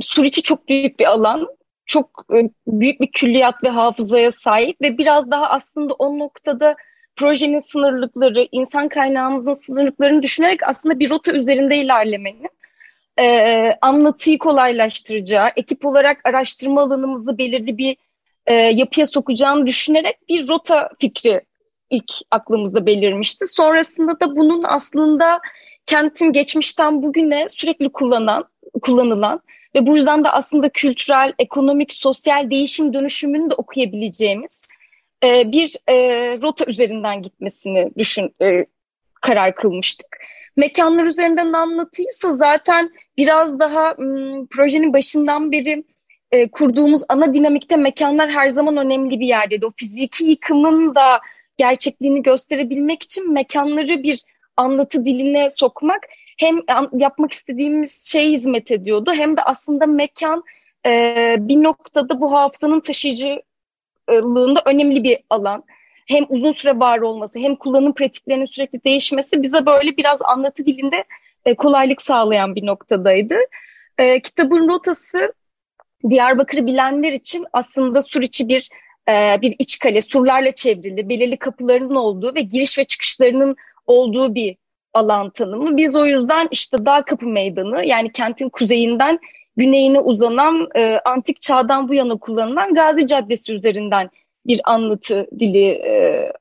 Suriçi 0.00 0.42
çok 0.42 0.68
büyük 0.68 1.00
bir 1.00 1.06
alan. 1.06 1.48
Çok 1.86 2.26
e, 2.34 2.50
büyük 2.66 3.00
bir 3.00 3.12
külliyat 3.12 3.64
ve 3.64 3.68
hafızaya 3.68 4.30
sahip 4.30 4.82
ve 4.82 4.98
biraz 4.98 5.30
daha 5.30 5.48
aslında 5.48 5.94
o 5.94 6.18
noktada 6.18 6.76
projenin 7.16 7.58
sınırlıkları, 7.58 8.48
insan 8.52 8.88
kaynağımızın 8.88 9.52
sınırlıklarını 9.52 10.22
düşünerek 10.22 10.60
aslında 10.68 10.98
bir 10.98 11.10
rota 11.10 11.32
üzerinde 11.32 11.76
ilerlemenin 11.76 12.48
e, 13.18 13.78
anlatıyı 13.80 14.38
kolaylaştıracağı, 14.38 15.50
ekip 15.56 15.86
olarak 15.86 16.20
araştırma 16.24 16.82
alanımızı 16.82 17.38
belirli 17.38 17.78
bir 17.78 17.96
e, 18.46 18.54
yapıya 18.54 19.06
sokacağını 19.06 19.66
düşünerek 19.66 20.28
bir 20.28 20.48
rota 20.48 20.90
fikri 20.98 21.40
ilk 21.90 22.12
aklımızda 22.30 22.86
belirmişti. 22.86 23.46
Sonrasında 23.46 24.20
da 24.20 24.36
bunun 24.36 24.62
aslında 24.64 25.40
kentin 25.86 26.32
geçmişten 26.32 27.02
bugüne 27.02 27.48
sürekli 27.48 27.92
kullanan, 27.92 28.44
kullanılan 28.82 29.40
ve 29.74 29.86
bu 29.86 29.96
yüzden 29.96 30.24
de 30.24 30.30
aslında 30.30 30.68
kültürel, 30.68 31.32
ekonomik, 31.38 31.92
sosyal 31.92 32.50
değişim 32.50 32.92
dönüşümünü 32.94 33.50
de 33.50 33.54
okuyabileceğimiz 33.54 34.68
e, 35.24 35.52
bir 35.52 35.76
e, 35.88 35.94
rota 36.42 36.64
üzerinden 36.66 37.22
gitmesini 37.22 37.90
düşün 37.98 38.34
e, 38.42 38.66
karar 39.20 39.54
kılmıştık. 39.54 40.06
Mekanlar 40.56 41.06
üzerinden 41.06 41.52
anlatıysa 41.52 42.32
zaten 42.32 42.90
biraz 43.16 43.58
daha 43.58 43.94
m, 43.98 44.46
projenin 44.50 44.92
başından 44.92 45.52
beri 45.52 45.84
e, 46.32 46.48
kurduğumuz 46.50 47.02
ana 47.08 47.34
dinamikte 47.34 47.76
mekanlar 47.76 48.30
her 48.30 48.48
zaman 48.48 48.76
önemli 48.76 49.20
bir 49.20 49.26
yerdeydi. 49.26 49.66
O 49.66 49.70
fiziki 49.76 50.24
yıkımın 50.24 50.94
da 50.94 51.20
gerçekliğini 51.56 52.22
gösterebilmek 52.22 53.02
için 53.02 53.32
mekanları 53.32 54.02
bir 54.02 54.20
anlatı 54.56 55.06
diline 55.06 55.50
sokmak 55.50 56.00
hem 56.38 56.60
yapmak 56.92 57.32
istediğimiz 57.32 58.04
şey 58.06 58.30
hizmet 58.30 58.70
ediyordu 58.70 59.12
hem 59.14 59.36
de 59.36 59.42
aslında 59.42 59.86
mekan 59.86 60.44
e, 60.86 61.36
bir 61.38 61.62
noktada 61.62 62.20
bu 62.20 62.32
hafızanın 62.32 62.80
taşıyıcılığında 62.80 64.62
önemli 64.66 65.04
bir 65.04 65.18
alan. 65.30 65.64
Hem 66.08 66.26
uzun 66.28 66.50
süre 66.50 66.78
var 66.78 66.98
olması 66.98 67.38
hem 67.38 67.56
kullanım 67.56 67.94
pratiklerinin 67.94 68.44
sürekli 68.44 68.84
değişmesi 68.84 69.42
bize 69.42 69.66
böyle 69.66 69.96
biraz 69.96 70.22
anlatı 70.22 70.66
dilinde 70.66 71.04
e, 71.44 71.54
kolaylık 71.54 72.02
sağlayan 72.02 72.54
bir 72.54 72.66
noktadaydı. 72.66 73.36
E, 73.98 74.20
kitabın 74.20 74.68
rotası 74.68 75.32
Diyarbakır'ı 76.08 76.66
bilenler 76.66 77.12
için 77.12 77.46
aslında 77.52 78.02
sur 78.02 78.22
içi 78.22 78.48
bir 78.48 78.68
e, 79.08 79.42
bir 79.42 79.56
iç 79.58 79.78
kale, 79.78 80.02
surlarla 80.02 80.50
çevrili, 80.52 81.08
belirli 81.08 81.36
kapılarının 81.36 81.94
olduğu 81.94 82.34
ve 82.34 82.40
giriş 82.40 82.78
ve 82.78 82.84
çıkışlarının 82.84 83.56
olduğu 83.86 84.34
bir 84.34 84.56
alan 84.92 85.30
tanımı. 85.30 85.76
Biz 85.76 85.96
o 85.96 86.06
yüzden 86.06 86.48
işte 86.50 86.86
Dağ 86.86 87.02
Kapı 87.02 87.26
Meydanı 87.26 87.86
yani 87.86 88.12
kentin 88.12 88.48
kuzeyinden 88.48 89.18
güneyine 89.56 90.00
uzanan 90.00 90.68
e, 90.76 91.00
antik 91.04 91.42
çağdan 91.42 91.88
bu 91.88 91.94
yana 91.94 92.16
kullanılan 92.16 92.74
Gazi 92.74 93.06
Caddesi 93.06 93.52
üzerinden 93.52 94.10
bir 94.46 94.60
anlatı 94.64 95.26
dili 95.38 95.66
e, 95.66 96.32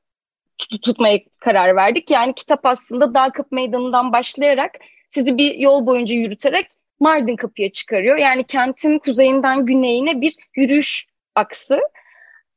tut 0.57 0.83
tutmaya 0.83 1.19
karar 1.39 1.75
verdik. 1.75 2.11
Yani 2.11 2.33
kitap 2.33 2.65
aslında 2.65 3.13
Dağ 3.13 3.31
Kapı 3.31 3.55
Meydanı'ndan 3.55 4.13
başlayarak 4.13 4.71
sizi 5.07 5.37
bir 5.37 5.55
yol 5.55 5.85
boyunca 5.85 6.15
yürüterek 6.15 6.67
Mardin 6.99 7.35
Kapı'ya 7.35 7.71
çıkarıyor. 7.71 8.17
Yani 8.17 8.43
kentin 8.43 8.99
kuzeyinden 8.99 9.65
güneyine 9.65 10.21
bir 10.21 10.35
yürüyüş 10.55 11.05
aksı. 11.35 11.79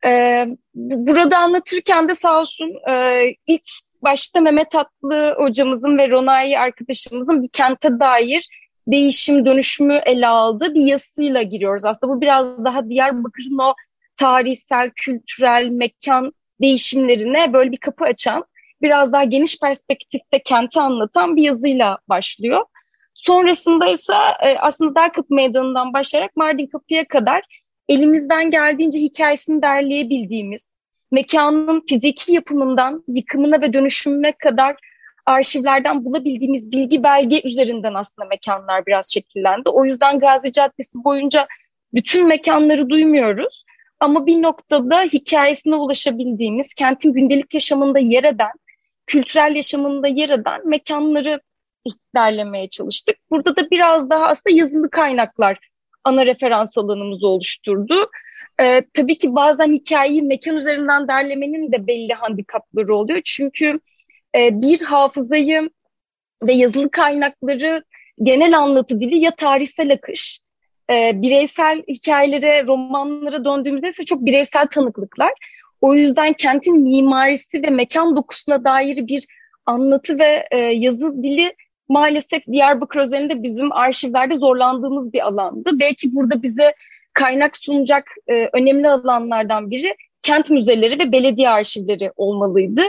Ee, 0.06 0.46
burada 0.75 1.38
anlatırken 1.38 2.08
de 2.08 2.14
sağ 2.14 2.40
olsun 2.40 2.90
e, 2.90 3.25
ilk 3.46 3.66
başta 4.02 4.40
Mehmet 4.40 4.75
Atlı 4.75 5.34
hocamızın 5.38 5.99
ve 5.99 6.11
Ronay 6.11 6.58
arkadaşımızın 6.58 7.42
bir 7.42 7.49
kente 7.49 8.00
dair 8.00 8.49
değişim, 8.87 9.46
dönüşümü 9.46 10.00
ele 10.06 10.28
aldığı 10.28 10.75
bir 10.75 10.84
yazısıyla 10.84 11.42
giriyoruz. 11.42 11.84
Aslında 11.84 12.12
bu 12.12 12.20
biraz 12.20 12.64
daha 12.64 12.88
Diyarbakır'ın 12.88 13.58
o 13.58 13.75
tarihsel, 14.16 14.90
kültürel, 14.96 15.68
mekan 15.68 16.32
değişimlerine 16.61 17.52
böyle 17.52 17.72
bir 17.72 17.76
kapı 17.76 18.04
açan, 18.04 18.44
biraz 18.82 19.12
daha 19.12 19.25
geniş 19.25 19.61
perspektifte 19.61 20.42
kenti 20.42 20.80
anlatan 20.80 21.37
bir 21.37 21.42
yazıyla 21.42 21.99
başlıyor. 22.08 22.64
Sonrasında 23.14 23.92
ise 23.92 24.14
e, 24.42 24.59
aslında 24.59 24.95
Dar 24.95 25.12
Kapı 25.12 25.35
Meydanı'ndan 25.35 25.92
başlayarak 25.92 26.37
Mardin 26.37 26.66
Kapı'ya 26.66 27.09
kadar 27.09 27.62
elimizden 27.88 28.50
geldiğince 28.50 28.99
hikayesini 28.99 29.62
derleyebildiğimiz, 29.62 30.75
mekanın 31.11 31.83
fiziki 31.88 32.33
yapımından 32.33 33.04
yıkımına 33.09 33.61
ve 33.61 33.73
dönüşümüne 33.73 34.33
kadar 34.33 34.76
arşivlerden 35.26 36.04
bulabildiğimiz 36.04 36.73
bilgi 36.73 37.02
belge 37.02 37.40
üzerinden 37.45 37.95
aslında 37.95 38.28
mekanlar 38.28 38.87
biraz 38.87 39.12
şekillendi. 39.12 39.69
O 39.69 39.85
yüzden 39.85 40.19
Gazi 40.19 40.52
Caddesi 40.52 41.04
boyunca 41.04 41.47
bütün 41.95 42.28
mekanları 42.28 42.88
duymuyoruz. 42.90 43.64
Ama 44.00 44.26
bir 44.26 44.42
noktada 44.42 45.02
hikayesine 45.02 45.75
ulaşabildiğimiz, 45.75 46.75
kentin 46.75 47.12
gündelik 47.12 47.54
yaşamında 47.54 47.99
yer 47.99 48.25
eden, 48.25 48.52
kültürel 49.07 49.57
yaşamında 49.57 50.09
yer 50.09 50.31
eden 50.31 50.69
mekanları 50.69 51.40
derlemeye 52.14 52.68
çalıştık. 52.68 53.16
Burada 53.30 53.56
da 53.56 53.70
biraz 53.70 54.10
daha 54.10 54.26
aslında 54.26 54.56
yazılı 54.56 54.90
kaynaklar 54.90 55.58
ana 56.04 56.26
referans 56.26 56.78
alanımızı 56.78 57.26
oluşturdu. 57.26 58.10
Ee, 58.60 58.82
tabii 58.94 59.18
ki 59.18 59.34
bazen 59.34 59.72
hikayeyi 59.72 60.22
mekan 60.22 60.56
üzerinden 60.56 61.08
derlemenin 61.08 61.72
de 61.72 61.86
belli 61.86 62.12
handikapları 62.12 62.96
oluyor. 62.96 63.20
Çünkü 63.24 63.80
e, 64.36 64.62
bir 64.62 64.80
hafızayı 64.80 65.70
ve 66.42 66.52
yazılı 66.52 66.90
kaynakları 66.90 67.84
genel 68.23 68.58
anlatı 68.58 69.00
dili 69.00 69.18
ya 69.18 69.34
tarihsel 69.34 69.92
akış, 69.92 70.40
e, 70.90 71.23
bireysel 71.23 71.82
hikayelere, 71.88 72.66
romanlara 72.66 73.45
döndüğümüzde 73.45 73.88
ise 73.88 74.04
çok 74.04 74.25
bireysel 74.25 74.66
tanıklıklar. 74.66 75.32
O 75.80 75.95
yüzden 75.95 76.32
kentin 76.32 76.80
mimarisi 76.80 77.62
ve 77.62 77.71
mekan 77.71 78.16
dokusuna 78.16 78.64
dair 78.64 78.97
bir 78.97 79.26
anlatı 79.66 80.18
ve 80.18 80.47
e, 80.50 80.58
yazı 80.58 81.23
dili 81.23 81.54
maalesef 81.93 82.47
Diyarbakır 82.47 83.00
özelinde 83.00 83.43
bizim 83.43 83.73
arşivlerde 83.73 84.35
zorlandığımız 84.35 85.13
bir 85.13 85.26
alandı. 85.26 85.71
Belki 85.73 86.15
burada 86.15 86.43
bize 86.43 86.75
kaynak 87.13 87.57
sunacak 87.57 88.05
e, 88.26 88.49
önemli 88.52 88.89
alanlardan 88.89 89.71
biri 89.71 89.97
kent 90.23 90.50
müzeleri 90.50 90.99
ve 90.99 91.13
belediye 91.13 91.50
arşivleri 91.50 92.13
olmalıydı. 92.17 92.83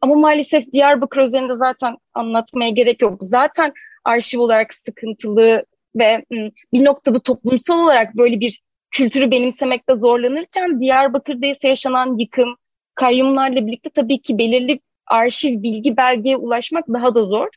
Ama 0.00 0.14
maalesef 0.14 0.72
Diyarbakır 0.72 1.20
özelinde 1.20 1.54
zaten 1.54 1.96
anlatmaya 2.14 2.70
gerek 2.70 3.02
yok. 3.02 3.16
Zaten 3.20 3.72
arşiv 4.04 4.40
olarak 4.40 4.74
sıkıntılı 4.74 5.64
ve 5.96 6.24
bir 6.72 6.84
noktada 6.84 7.20
toplumsal 7.20 7.78
olarak 7.84 8.16
böyle 8.16 8.40
bir 8.40 8.60
kültürü 8.90 9.30
benimsemekte 9.30 9.94
zorlanırken 9.94 10.80
Diyarbakır'da 10.80 11.46
ise 11.46 11.68
yaşanan 11.68 12.18
yıkım, 12.18 12.56
kayyumlarla 12.94 13.66
birlikte 13.66 13.90
tabii 13.90 14.20
ki 14.20 14.38
belirli 14.38 14.80
arşiv, 15.06 15.62
bilgi, 15.62 15.96
belgeye 15.96 16.36
ulaşmak 16.36 16.88
daha 16.88 17.14
da 17.14 17.24
zor. 17.24 17.48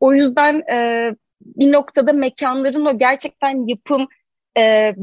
O 0.00 0.14
yüzden 0.14 0.62
e, 0.70 1.10
bir 1.40 1.72
noktada 1.72 2.12
mekanların 2.12 2.84
o 2.84 2.98
gerçekten 2.98 3.68
yapım, 3.68 4.08
e, 4.58 4.94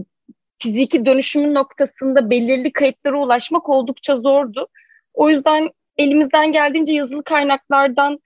fiziki 0.60 1.06
dönüşümün 1.06 1.54
noktasında 1.54 2.30
belirli 2.30 2.74
kayıtlara 2.74 3.20
ulaşmak 3.20 3.70
oldukça 3.70 4.16
zordu. 4.16 4.68
O 5.14 5.30
yüzden 5.30 5.70
elimizden 5.98 6.52
geldiğince 6.52 6.94
yazılı 6.94 7.24
kaynaklardan 7.24 8.20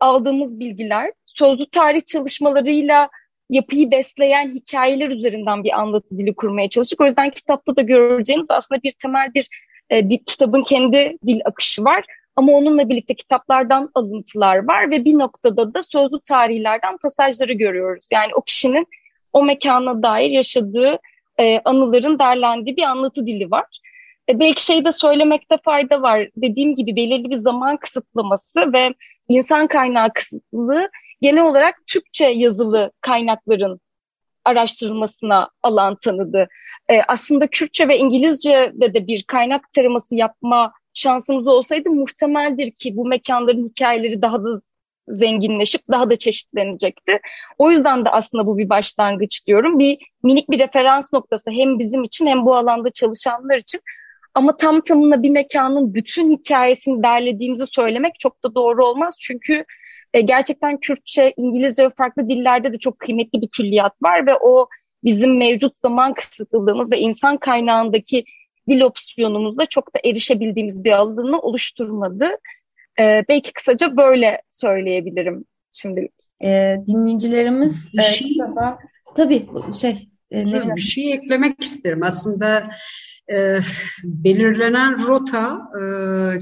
aldığımız 0.00 0.60
bilgiler, 0.60 1.12
sözlü 1.26 1.70
tarih 1.70 2.00
çalışmalarıyla 2.06 3.08
yapıyı 3.50 3.90
besleyen 3.90 4.54
hikayeler 4.54 5.10
üzerinden 5.10 5.64
bir 5.64 5.80
anlatı 5.80 6.18
dili 6.18 6.34
kurmaya 6.34 6.68
çalıştık. 6.68 7.00
O 7.00 7.06
yüzden 7.06 7.30
kitapta 7.30 7.76
da 7.76 7.82
göreceğiniz 7.82 8.46
aslında 8.48 8.82
bir 8.82 8.92
temel 8.92 9.34
bir 9.34 9.48
e, 9.90 10.08
kitabın 10.08 10.62
kendi 10.62 11.16
dil 11.26 11.40
akışı 11.44 11.84
var. 11.84 12.04
Ama 12.36 12.52
onunla 12.52 12.88
birlikte 12.88 13.14
kitaplardan 13.14 13.90
alıntılar 13.94 14.68
var 14.68 14.90
ve 14.90 15.04
bir 15.04 15.18
noktada 15.18 15.74
da 15.74 15.82
sözlü 15.82 16.20
tarihlerden 16.20 16.96
pasajları 16.96 17.52
görüyoruz. 17.52 18.06
Yani 18.12 18.34
o 18.34 18.42
kişinin 18.42 18.86
o 19.32 19.42
mekana 19.42 20.02
dair 20.02 20.30
yaşadığı 20.30 20.98
e, 21.38 21.60
anıların 21.64 22.18
derlendiği 22.18 22.76
bir 22.76 22.82
anlatı 22.82 23.26
dili 23.26 23.50
var. 23.50 23.80
E, 24.28 24.40
belki 24.40 24.64
şey 24.64 24.84
de 24.84 24.92
söylemekte 24.92 25.56
fayda 25.64 26.02
var. 26.02 26.28
Dediğim 26.36 26.74
gibi 26.74 26.96
belirli 26.96 27.30
bir 27.30 27.36
zaman 27.36 27.76
kısıtlaması 27.76 28.72
ve 28.72 28.94
insan 29.28 29.66
kaynağı 29.66 30.12
kısıtlılığı 30.12 30.90
genel 31.20 31.44
olarak 31.44 31.74
Türkçe 31.86 32.26
yazılı 32.26 32.92
kaynakların 33.00 33.80
araştırılmasına 34.44 35.50
alan 35.62 35.96
tanıdı. 36.04 36.48
E, 36.88 37.02
aslında 37.08 37.46
Kürtçe 37.46 37.88
ve 37.88 37.98
İngilizce'de 37.98 38.94
de 38.94 39.06
bir 39.06 39.22
kaynak 39.22 39.72
taraması 39.72 40.16
yapma 40.16 40.72
şansımız 41.00 41.46
olsaydı 41.46 41.90
muhtemeldir 41.90 42.70
ki 42.70 42.96
bu 42.96 43.06
mekanların 43.06 43.64
hikayeleri 43.64 44.22
daha 44.22 44.44
da 44.44 44.52
zenginleşip 45.08 45.80
daha 45.90 46.10
da 46.10 46.16
çeşitlenecekti. 46.16 47.20
O 47.58 47.70
yüzden 47.70 48.04
de 48.04 48.10
aslında 48.10 48.46
bu 48.46 48.58
bir 48.58 48.68
başlangıç 48.68 49.46
diyorum. 49.46 49.78
Bir 49.78 49.98
minik 50.22 50.50
bir 50.50 50.58
referans 50.58 51.12
noktası 51.12 51.50
hem 51.50 51.78
bizim 51.78 52.02
için 52.02 52.26
hem 52.26 52.46
bu 52.46 52.56
alanda 52.56 52.90
çalışanlar 52.90 53.56
için. 53.56 53.80
Ama 54.34 54.56
tam 54.56 54.80
tamına 54.80 55.22
bir 55.22 55.30
mekanın 55.30 55.94
bütün 55.94 56.30
hikayesini 56.30 57.02
derlediğimizi 57.02 57.66
söylemek 57.66 58.20
çok 58.20 58.44
da 58.44 58.54
doğru 58.54 58.86
olmaz. 58.86 59.16
Çünkü 59.20 59.64
e, 60.14 60.20
gerçekten 60.20 60.80
Kürtçe, 60.80 61.34
İngilizce 61.36 61.84
ve 61.84 61.90
farklı 61.90 62.28
dillerde 62.28 62.72
de 62.72 62.78
çok 62.78 62.98
kıymetli 62.98 63.42
bir 63.42 63.48
külliyat 63.48 64.02
var 64.02 64.26
ve 64.26 64.34
o 64.40 64.68
bizim 65.04 65.36
mevcut 65.36 65.78
zaman 65.78 66.14
kısıtlılığımız 66.14 66.92
ve 66.92 66.98
insan 66.98 67.36
kaynağındaki 67.36 68.24
dil 68.70 68.80
opsiyonumuzda 68.80 69.66
çok 69.66 69.94
da 69.94 69.98
erişebildiğimiz 70.04 70.84
bir 70.84 70.92
alanı 70.92 71.40
oluşturmadı. 71.40 72.28
Ee, 73.00 73.24
belki 73.28 73.52
kısaca 73.52 73.96
böyle 73.96 74.42
söyleyebilirim 74.50 75.44
şimdilik. 75.72 76.12
Ee, 76.44 76.76
dinleyicilerimiz 76.86 77.88
bir 77.98 78.02
şey, 78.02 78.30
e, 78.30 79.16
tabii 79.16 79.46
şey 79.80 80.08
e, 80.32 80.76
bir 80.76 80.80
şey 80.80 81.12
eklemek 81.12 81.62
isterim. 81.62 82.02
Aslında 82.02 82.70
e, 83.32 83.58
belirlenen 84.04 85.06
rota 85.08 85.58
e, 85.80 85.84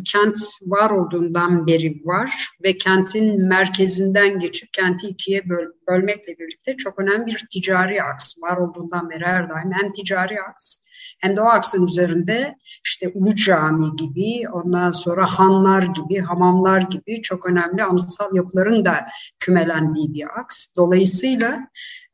kent 0.04 0.38
var 0.62 0.90
olduğundan 0.90 1.66
beri 1.66 1.96
var 2.04 2.48
ve 2.62 2.78
kentin 2.78 3.48
merkezinden 3.48 4.38
geçip 4.38 4.72
kenti 4.72 5.06
ikiye 5.06 5.48
böl 5.48 5.66
bölmekle 5.88 6.38
birlikte 6.38 6.76
çok 6.76 6.98
önemli 6.98 7.26
bir 7.26 7.46
ticari 7.50 8.02
aks 8.02 8.34
var 8.42 8.56
olduğundan 8.56 9.10
beri 9.10 9.24
her 9.24 9.50
daim 9.50 9.72
hem 9.72 9.92
ticari 9.92 10.42
aks 10.42 10.78
hem 11.18 11.36
de 11.36 11.40
o 11.40 11.44
aksın 11.44 11.84
üzerinde 11.86 12.56
işte 12.84 13.12
Ulu 13.14 13.34
Cami 13.34 13.96
gibi, 13.96 14.48
ondan 14.52 14.90
sonra 14.90 15.26
hanlar 15.26 15.82
gibi, 15.82 16.20
hamamlar 16.20 16.80
gibi 16.80 17.22
çok 17.22 17.46
önemli 17.46 17.84
anıtsal 17.84 18.34
yapıların 18.34 18.84
da 18.84 19.06
kümelendiği 19.40 20.14
bir 20.14 20.40
aks. 20.40 20.66
Dolayısıyla 20.76 21.68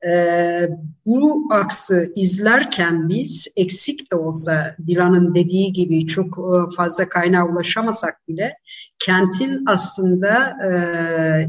Ee, 0.06 0.68
bu 1.06 1.48
aksı 1.50 2.12
izlerken 2.16 3.08
biz 3.08 3.48
eksik 3.56 4.12
de 4.12 4.16
olsa 4.16 4.76
Dilan'ın 4.86 5.34
dediği 5.34 5.72
gibi 5.72 6.06
çok 6.06 6.38
e, 6.38 6.76
fazla 6.76 7.08
kaynağa 7.08 7.46
ulaşamasak 7.46 8.28
bile 8.28 8.52
kentin 8.98 9.62
aslında 9.66 10.56
e, 10.66 10.70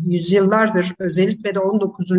yüzyıllardır 0.07 0.93
özellikle 0.99 1.55
de 1.55 1.59
19. 1.59 2.11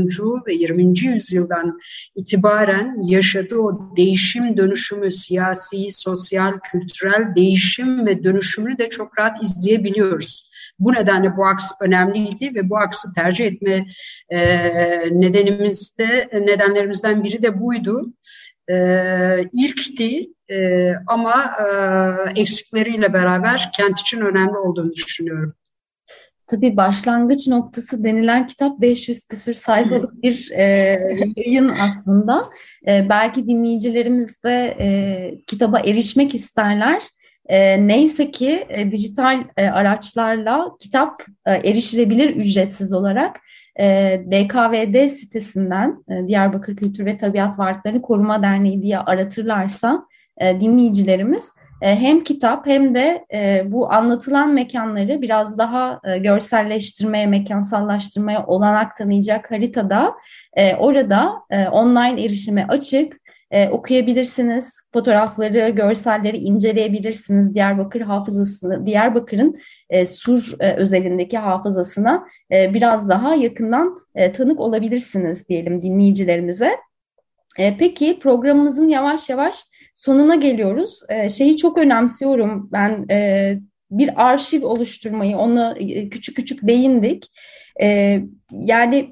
ve 0.47 0.55
20. 0.55 0.99
yüzyıldan 1.01 1.79
itibaren 2.15 3.09
yaşadığı 3.09 3.59
o 3.59 3.97
değişim 3.97 4.57
dönüşümü 4.57 5.11
siyasi, 5.11 5.89
sosyal, 5.91 6.53
kültürel 6.73 7.35
değişim 7.37 8.07
ve 8.07 8.25
dönüşümünü 8.25 8.79
de 8.79 8.91
çok 8.91 9.19
rahat 9.19 9.43
izleyebiliyoruz. 9.43 10.51
Bu 10.79 10.93
nedenle 10.93 11.37
bu 11.37 11.47
aks 11.47 11.73
önemliydi 11.81 12.55
ve 12.55 12.71
bu 12.71 12.77
aksı 12.79 13.15
tercih 13.15 13.47
etme 13.47 13.87
e, 14.29 14.39
nedenimiz 15.21 15.99
de 15.99 16.29
nedenlerimizden 16.33 17.25
biri 17.25 17.43
de 17.43 17.61
buydu. 17.61 18.13
E, 18.71 18.77
ilkti 19.53 20.29
e, 20.51 20.93
ama 21.07 21.35
e, 21.35 22.41
eksikleriyle 22.41 23.13
beraber 23.13 23.71
kent 23.77 24.01
için 24.01 24.21
önemli 24.21 24.57
olduğunu 24.57 24.93
düşünüyorum. 24.93 25.55
Tabii 26.49 26.77
başlangıç 26.77 27.49
noktası 27.49 28.05
denilen 28.05 28.47
kitap 28.47 28.81
500 28.81 29.25
küsür 29.25 29.55
sayfalık 29.55 30.23
bir 30.23 30.51
e, 30.51 30.65
yayın 31.37 31.69
aslında. 31.69 32.51
E, 32.89 33.09
belki 33.09 33.47
dinleyicilerimiz 33.47 34.43
de 34.43 34.77
e, 34.81 34.89
kitaba 35.47 35.79
erişmek 35.81 36.35
isterler. 36.35 37.03
E, 37.49 37.87
neyse 37.87 38.31
ki 38.31 38.67
e, 38.69 38.93
dijital 38.93 39.45
e, 39.57 39.67
araçlarla 39.69 40.71
kitap 40.81 41.23
e, 41.47 41.53
erişilebilir 41.53 42.37
ücretsiz 42.37 42.93
olarak 42.93 43.41
e, 43.81 43.87
DKVD 44.31 45.09
sitesinden 45.09 46.05
e, 46.11 46.27
Diyarbakır 46.29 46.77
Kültür 46.77 47.07
ve 47.07 47.17
Tabiat 47.17 47.59
Varlıkları 47.59 48.03
Koruma 48.03 48.43
Derneği 48.43 48.83
diye 48.83 48.99
aratırlarsa 48.99 50.07
e, 50.39 50.61
dinleyicilerimiz 50.61 51.53
e, 51.83 51.97
hem 51.97 52.25
kitap 52.25 52.67
hem 52.67 52.95
de 52.95 53.27
e, 53.33 53.63
bu 53.73 53.93
anlatılan 53.93 54.53
mekanları 54.53 55.23
biraz 55.23 55.59
daha 55.59 56.01
e, 56.05 56.19
görselleştirmeye, 56.19 57.27
mekansallaştırmaya 57.27 58.47
olanak 58.47 58.97
tanıyacak 58.97 59.51
haritada 59.51 60.15
e, 60.55 60.77
orada 60.77 61.33
e, 61.51 61.69
online 61.69 62.25
erişime 62.25 62.67
açık 62.69 63.26
e, 63.51 63.69
okuyabilirsiniz. 63.69 64.81
Fotoğrafları, 64.93 65.69
görselleri 65.69 66.37
inceleyebilirsiniz. 66.37 67.55
Diyarbakır 67.55 68.01
hafızasını, 68.01 68.87
Diyarbakır'ın 68.87 69.59
e, 69.91 70.07
Sur 70.07 70.55
e, 70.61 70.75
özelindeki 70.75 71.39
hafızasına 71.39 72.27
e, 72.53 72.75
biraz 72.75 73.09
daha 73.09 73.35
yakından 73.35 74.01
e, 74.15 74.33
tanık 74.33 74.61
olabilirsiniz 74.61 75.49
diyelim 75.49 75.83
dinleyicilerimize. 75.83 76.71
E, 77.59 77.77
peki 77.79 78.19
programımızın 78.19 78.89
yavaş 78.89 79.29
yavaş 79.29 79.57
sonuna 79.95 80.35
geliyoruz. 80.35 81.01
E, 81.09 81.29
şeyi 81.29 81.57
çok 81.57 81.79
önemsiyorum 81.79 82.69
ben 82.73 83.09
e, 83.11 83.59
bir 83.91 84.29
arşiv 84.29 84.65
oluşturmayı, 84.65 85.37
ona 85.37 85.75
e, 85.79 86.09
küçük 86.09 86.37
küçük 86.37 86.67
değindik. 86.67 87.27
E, 87.83 88.21
yani 88.51 89.11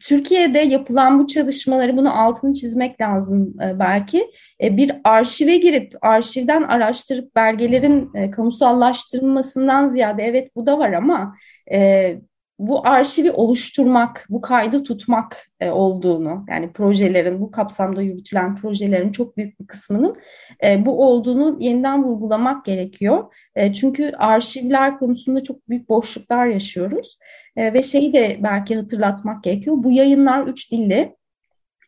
Türkiye'de 0.00 0.58
yapılan 0.58 1.18
bu 1.18 1.26
çalışmaları 1.26 1.96
bunu 1.96 2.20
altını 2.22 2.52
çizmek 2.52 3.00
lazım 3.00 3.54
e, 3.62 3.78
belki. 3.78 4.26
E, 4.62 4.76
bir 4.76 4.92
arşive 5.04 5.56
girip 5.56 5.92
arşivden 6.00 6.62
araştırıp 6.62 7.36
belgelerin 7.36 8.10
e, 8.14 8.30
kamusallaştırılmasından 8.30 9.86
ziyade 9.86 10.22
evet 10.22 10.50
bu 10.56 10.66
da 10.66 10.78
var 10.78 10.92
ama 10.92 11.36
e, 11.72 12.18
bu 12.58 12.86
arşivi 12.86 13.30
oluşturmak, 13.30 14.26
bu 14.30 14.40
kaydı 14.40 14.82
tutmak 14.82 15.50
e, 15.60 15.70
olduğunu, 15.70 16.44
yani 16.48 16.72
projelerin, 16.72 17.40
bu 17.40 17.50
kapsamda 17.50 18.02
yürütülen 18.02 18.54
projelerin 18.54 19.12
çok 19.12 19.36
büyük 19.36 19.60
bir 19.60 19.66
kısmının 19.66 20.16
e, 20.64 20.86
bu 20.86 21.04
olduğunu 21.08 21.56
yeniden 21.60 22.04
vurgulamak 22.04 22.64
gerekiyor. 22.64 23.34
E, 23.54 23.72
çünkü 23.72 24.12
arşivler 24.18 24.98
konusunda 24.98 25.42
çok 25.42 25.68
büyük 25.68 25.88
boşluklar 25.88 26.46
yaşıyoruz 26.46 27.18
e, 27.56 27.74
ve 27.74 27.82
şeyi 27.82 28.12
de 28.12 28.38
belki 28.42 28.76
hatırlatmak 28.76 29.44
gerekiyor. 29.44 29.76
Bu 29.78 29.92
yayınlar 29.92 30.46
üç 30.46 30.72
dilli. 30.72 31.16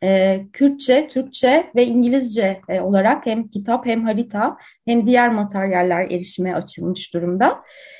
E, 0.02 0.40
Kürtçe, 0.52 1.08
Türkçe 1.08 1.70
ve 1.76 1.86
İngilizce 1.86 2.60
e, 2.68 2.80
olarak 2.80 3.26
hem 3.26 3.48
kitap 3.48 3.86
hem 3.86 4.04
harita 4.04 4.56
hem 4.84 5.06
diğer 5.06 5.28
materyaller 5.28 6.10
erişime 6.10 6.54
açılmış 6.54 7.14
durumda. 7.14 7.58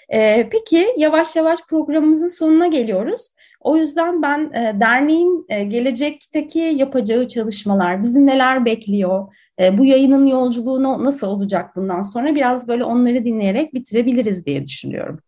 E, 0.09 0.49
peki 0.49 0.87
yavaş 0.97 1.37
yavaş 1.37 1.59
programımızın 1.69 2.27
sonuna 2.27 2.67
geliyoruz. 2.67 3.29
O 3.61 3.77
yüzden 3.77 4.23
ben 4.23 4.51
e, 4.53 4.81
derneğin 4.81 5.47
e, 5.49 5.65
gelecekteki 5.65 6.59
yapacağı 6.59 7.29
çalışmalar, 7.29 8.03
bizi 8.03 8.27
neler 8.27 8.65
bekliyor, 8.65 9.35
bu 9.73 9.85
yayının 9.85 10.27
yolculuğu 10.27 11.05
nasıl 11.05 11.27
olacak 11.27 11.77
bundan 11.77 12.03
sonra 12.03 12.35
biraz 12.35 12.69
böyle 12.69 12.85
onları 12.85 13.25
dinleyerek 13.25 13.75
bitirebiliriz 13.75 14.47
diye 14.47 14.67
düşünüyorum. 14.67 15.21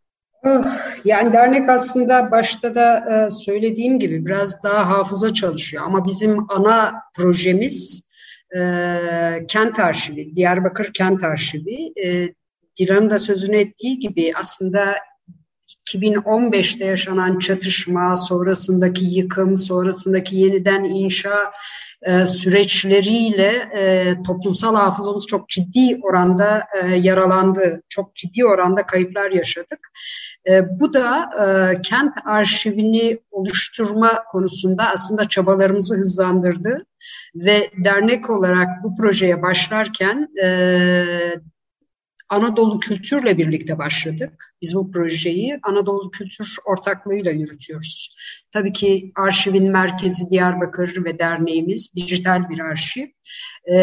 Oh, 0.44 0.64
yani 1.04 1.32
dernek 1.32 1.68
aslında 1.68 2.30
başta 2.30 2.74
da 2.74 2.96
e, 2.96 3.30
söylediğim 3.30 3.98
gibi 3.98 4.26
biraz 4.26 4.62
daha 4.62 4.88
hafıza 4.88 5.34
çalışıyor 5.34 5.84
ama 5.86 6.06
bizim 6.06 6.38
ana 6.48 6.94
projemiz 7.16 8.08
e, 8.56 8.60
kent 9.48 9.80
arşivi, 9.80 10.36
Diyarbakır 10.36 10.92
Kent 10.92 11.24
Arşivi. 11.24 11.92
E, 12.04 12.34
Dilan'ın 12.78 13.10
da 13.10 13.18
sözünü 13.18 13.56
ettiği 13.56 13.98
gibi 13.98 14.32
aslında 14.40 14.94
2015'te 15.94 16.84
yaşanan 16.84 17.38
çatışma, 17.38 18.16
sonrasındaki 18.16 19.04
yıkım, 19.04 19.56
sonrasındaki 19.56 20.36
yeniden 20.36 20.84
inşa 20.84 21.52
e, 22.02 22.26
süreçleriyle 22.26 23.68
e, 23.74 24.14
toplumsal 24.26 24.76
hafızamız 24.76 25.26
çok 25.26 25.48
ciddi 25.48 25.98
oranda 26.02 26.62
e, 26.82 26.96
yaralandı. 26.96 27.82
Çok 27.88 28.16
ciddi 28.16 28.44
oranda 28.44 28.86
kayıplar 28.86 29.30
yaşadık. 29.30 29.78
Bu 30.80 30.94
da 30.94 31.30
kent 31.82 32.12
arşivini 32.24 33.18
oluşturma 33.30 34.24
konusunda 34.32 34.90
aslında 34.94 35.28
çabalarımızı 35.28 35.94
hızlandırdı 35.94 36.86
ve 37.34 37.70
dernek 37.84 38.30
olarak 38.30 38.68
bu 38.84 38.94
projeye 38.94 39.42
başlarken 39.42 40.28
Anadolu 42.28 42.80
Kültür'le 42.80 43.38
birlikte 43.38 43.78
başladık. 43.78 44.54
Biz 44.62 44.74
bu 44.74 44.90
projeyi 44.90 45.58
Anadolu 45.62 46.10
Kültür 46.10 46.56
ortaklığıyla 46.64 47.30
yürütüyoruz. 47.30 48.16
Tabii 48.52 48.72
ki 48.72 49.12
arşivin 49.16 49.72
merkezi 49.72 50.30
Diyarbakır 50.30 51.04
ve 51.04 51.18
derneğimiz 51.18 51.94
dijital 51.94 52.48
bir 52.48 52.58
arşiv. 52.58 53.06
Ee, 53.66 53.76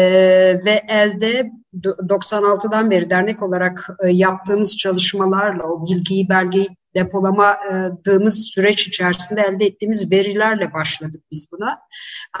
ve 0.64 0.82
elde 0.88 1.50
96'dan 1.74 2.90
beri 2.90 3.10
dernek 3.10 3.42
olarak 3.42 3.90
e, 4.04 4.08
yaptığımız 4.08 4.78
çalışmalarla 4.78 5.64
o 5.64 5.86
bilgiyi, 5.86 6.28
belgeyi 6.28 6.68
depolamadığımız 6.96 8.46
süreç 8.54 8.88
içerisinde 8.88 9.40
elde 9.40 9.66
ettiğimiz 9.66 10.12
verilerle 10.12 10.72
başladık 10.72 11.22
biz 11.32 11.46
buna. 11.52 11.78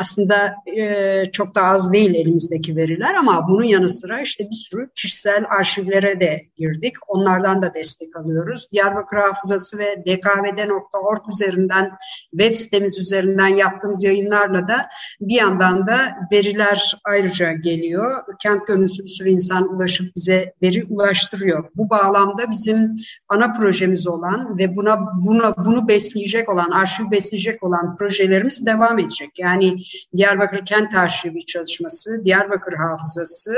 Aslında 0.00 0.54
e, 0.76 1.24
çok 1.32 1.54
da 1.54 1.62
az 1.62 1.92
değil 1.92 2.14
elimizdeki 2.14 2.76
veriler 2.76 3.14
ama 3.14 3.48
bunun 3.48 3.64
yanı 3.64 3.88
sıra 3.88 4.20
işte 4.20 4.44
bir 4.44 4.56
sürü 4.56 4.90
kişisel 4.96 5.44
arşivlere 5.58 6.20
de 6.20 6.42
girdik. 6.56 6.94
Onlardan 7.08 7.62
da 7.62 7.74
destek 7.74 8.16
alıyoruz. 8.16 8.68
Diyarbakır 8.72 9.16
Hafızası 9.16 9.78
ve 9.78 10.04
dkvd.org 10.06 11.28
üzerinden 11.32 11.90
web 12.30 12.52
sitemiz 12.52 12.98
üzerinden 12.98 13.48
yaptığımız 13.48 14.04
yayınlarla 14.04 14.68
da 14.68 14.86
bir 15.20 15.34
yandan 15.34 15.86
da 15.86 16.00
veriler 16.32 16.96
ayrıca 17.04 17.52
geliyor. 17.52 18.22
Kent 18.42 18.66
gönüllüsü 18.66 19.04
bir 19.04 19.08
sürü 19.08 19.30
insan 19.30 19.74
ulaşıp 19.74 20.16
bize 20.16 20.52
veri 20.62 20.84
ulaştırıyor. 20.84 21.70
Bu 21.74 21.90
bağlamda 21.90 22.50
bizim 22.50 22.96
ana 23.28 23.52
projemiz 23.52 24.08
olan 24.08 24.45
ve 24.58 24.76
buna 24.76 24.98
buna 25.24 25.56
bunu 25.56 25.88
besleyecek 25.88 26.48
olan, 26.48 26.70
arşiv 26.70 27.10
besleyecek 27.10 27.62
olan 27.62 27.96
projelerimiz 27.96 28.66
devam 28.66 28.98
edecek. 28.98 29.30
Yani 29.38 29.76
Diyarbakır 30.16 30.64
Kent 30.64 30.94
Arşivi 30.94 31.46
çalışması, 31.46 32.24
Diyarbakır 32.24 32.72
Hafızası 32.72 33.52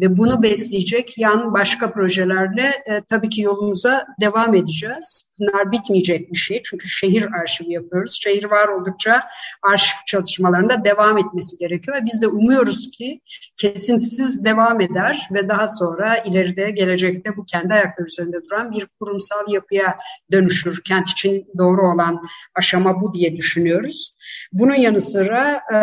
ve 0.00 0.16
bunu 0.16 0.42
besleyecek 0.42 1.18
yan 1.18 1.54
başka 1.54 1.92
projelerle 1.92 2.72
e, 2.86 3.00
tabii 3.08 3.28
ki 3.28 3.42
yolumuza 3.42 4.06
devam 4.20 4.54
edeceğiz. 4.54 5.24
Bunlar 5.38 5.72
bitmeyecek 5.72 6.32
bir 6.32 6.38
şey 6.38 6.62
çünkü 6.64 6.88
şehir 6.88 7.28
arşivi 7.40 7.72
yapıyoruz. 7.72 8.18
Şehir 8.22 8.44
var 8.44 8.68
oldukça 8.68 9.22
arşiv 9.62 9.96
çalışmalarında 10.06 10.84
devam 10.84 11.18
etmesi 11.18 11.56
gerekiyor 11.58 11.96
ve 11.96 12.04
biz 12.04 12.22
de 12.22 12.28
umuyoruz 12.28 12.90
ki 12.90 13.20
kesintisiz 13.56 14.44
devam 14.44 14.80
eder 14.80 15.28
ve 15.32 15.48
daha 15.48 15.66
sonra 15.66 16.16
ileride 16.16 16.70
gelecekte 16.70 17.36
bu 17.36 17.44
kendi 17.44 17.74
ayakları 17.74 18.08
üzerinde 18.08 18.36
duran 18.50 18.72
bir 18.72 18.86
kurumsal 19.00 19.48
yapıya 19.48 19.98
dönüşür. 20.32 20.82
Kent 20.84 21.08
için 21.08 21.46
doğru 21.58 21.90
olan 21.92 22.22
aşama 22.54 23.00
bu 23.00 23.14
diye 23.14 23.36
düşünüyoruz. 23.36 24.12
Bunun 24.52 24.74
yanı 24.74 25.00
sıra 25.00 25.60
e, 25.74 25.78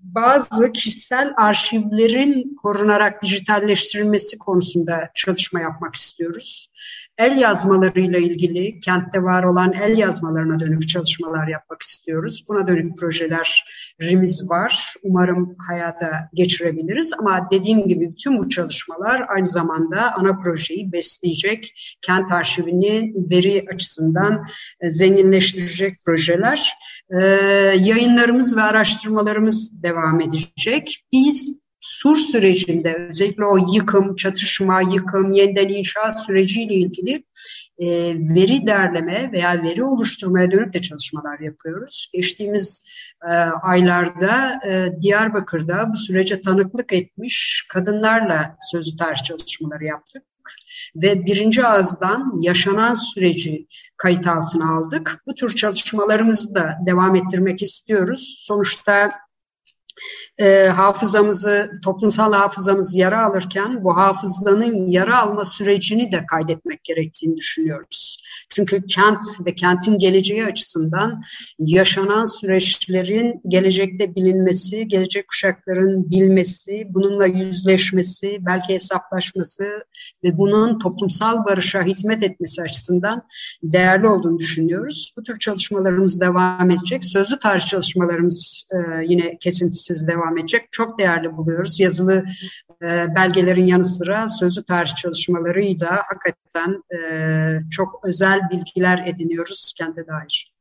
bazı 0.00 0.72
kişisel 0.72 1.32
arşivlerin 1.36 2.56
korunarak 2.62 3.22
dijitalleştirilmesi 3.22 4.38
konusunda 4.38 5.10
çalışma 5.14 5.60
yapmak 5.60 5.94
istiyoruz. 5.94 6.68
El 7.20 7.36
yazmalarıyla 7.36 8.18
ilgili 8.18 8.80
kentte 8.80 9.22
var 9.22 9.44
olan 9.44 9.72
el 9.72 9.98
yazmalarına 9.98 10.60
dönük 10.60 10.88
çalışmalar 10.88 11.48
yapmak 11.48 11.82
istiyoruz. 11.82 12.44
Buna 12.48 12.68
dönük 12.68 12.98
projelerimiz 12.98 14.50
var. 14.50 14.94
Umarım 15.02 15.56
hayata 15.68 16.10
geçirebiliriz 16.34 17.12
ama 17.18 17.48
dediğim 17.52 17.88
gibi 17.88 18.14
tüm 18.14 18.38
bu 18.38 18.48
çalışmalar 18.48 19.22
aynı 19.28 19.48
zamanda 19.48 20.14
ana 20.16 20.36
projeyi 20.36 20.92
besleyecek, 20.92 21.72
kent 22.02 22.32
arşivini 22.32 23.12
veri 23.30 23.64
açısından 23.74 24.46
e, 24.80 24.90
zenginleştirecek 24.90 26.04
projeler. 26.04 26.72
Ee, 27.10 27.24
yayınlarımız 27.78 28.56
ve 28.56 28.62
araştırmalarımız 28.62 29.82
devam 29.82 30.20
edecek. 30.20 31.04
Biz 31.12 31.59
sur 31.80 32.16
sürecinde 32.16 33.06
özellikle 33.08 33.44
o 33.44 33.56
yıkım, 33.74 34.16
çatışma, 34.16 34.82
yıkım, 34.82 35.32
yeniden 35.32 35.68
inşaat 35.68 36.24
süreciyle 36.24 36.74
ilgili 36.74 37.24
e, 37.78 37.86
veri 38.34 38.66
derleme 38.66 39.32
veya 39.32 39.62
veri 39.62 39.84
oluşturmaya 39.84 40.50
dönük 40.50 40.74
de 40.74 40.82
çalışmalar 40.82 41.40
yapıyoruz. 41.40 42.10
Geçtiğimiz 42.12 42.84
e, 43.24 43.32
aylarda 43.62 44.60
e, 44.66 45.00
Diyarbakır'da 45.00 45.90
bu 45.92 45.96
sürece 45.96 46.40
tanıklık 46.40 46.92
etmiş 46.92 47.66
kadınlarla 47.68 48.56
sözlü 48.70 48.96
tarih 48.96 49.22
çalışmaları 49.22 49.84
yaptık 49.84 50.22
ve 50.96 51.26
birinci 51.26 51.66
ağızdan 51.66 52.40
yaşanan 52.40 52.92
süreci 52.92 53.66
kayıt 53.96 54.26
altına 54.26 54.76
aldık. 54.76 55.22
Bu 55.26 55.34
tür 55.34 55.56
çalışmalarımızı 55.56 56.54
da 56.54 56.78
devam 56.86 57.16
ettirmek 57.16 57.62
istiyoruz. 57.62 58.44
Sonuçta 58.46 59.12
e, 60.38 60.66
hafızamızı, 60.66 61.70
toplumsal 61.84 62.32
hafızamız 62.32 62.96
yara 62.96 63.26
alırken 63.26 63.84
bu 63.84 63.96
hafızanın 63.96 64.90
yara 64.90 65.22
alma 65.22 65.44
sürecini 65.44 66.12
de 66.12 66.26
kaydetmek 66.26 66.84
gerektiğini 66.84 67.36
düşünüyoruz. 67.36 68.22
Çünkü 68.54 68.86
kent 68.86 69.22
ve 69.46 69.54
kentin 69.54 69.98
geleceği 69.98 70.44
açısından 70.44 71.22
yaşanan 71.58 72.24
süreçlerin 72.24 73.40
gelecekte 73.48 74.14
bilinmesi, 74.14 74.88
gelecek 74.88 75.28
kuşakların 75.28 76.10
bilmesi, 76.10 76.86
bununla 76.88 77.26
yüzleşmesi, 77.26 78.38
belki 78.40 78.74
hesaplaşması 78.74 79.64
ve 80.24 80.38
bunun 80.38 80.78
toplumsal 80.78 81.44
barışa 81.44 81.82
hizmet 81.82 82.22
etmesi 82.22 82.62
açısından 82.62 83.22
değerli 83.62 84.08
olduğunu 84.08 84.38
düşünüyoruz. 84.38 85.12
Bu 85.16 85.22
tür 85.22 85.38
çalışmalarımız 85.38 86.20
devam 86.20 86.70
edecek. 86.70 87.04
Sözlü 87.04 87.38
tarih 87.38 87.66
çalışmalarımız 87.66 88.68
e, 88.72 89.04
yine 89.04 89.38
kesintisiz 89.90 90.08
devam 90.08 90.38
edecek. 90.38 90.68
Çok 90.72 90.98
değerli 90.98 91.36
buluyoruz. 91.36 91.80
Yazılı 91.80 92.24
e, 92.82 93.14
belgelerin 93.16 93.66
yanı 93.66 93.84
sıra 93.84 94.28
sözlü 94.28 94.64
tarih 94.64 94.94
çalışmalarıyla 94.94 96.02
hakikaten 96.08 96.82
e, 96.96 97.00
çok 97.70 98.00
özel 98.04 98.40
bilgiler 98.50 99.06
ediniyoruz 99.06 99.72
kente 99.78 100.06
dair. 100.06 100.52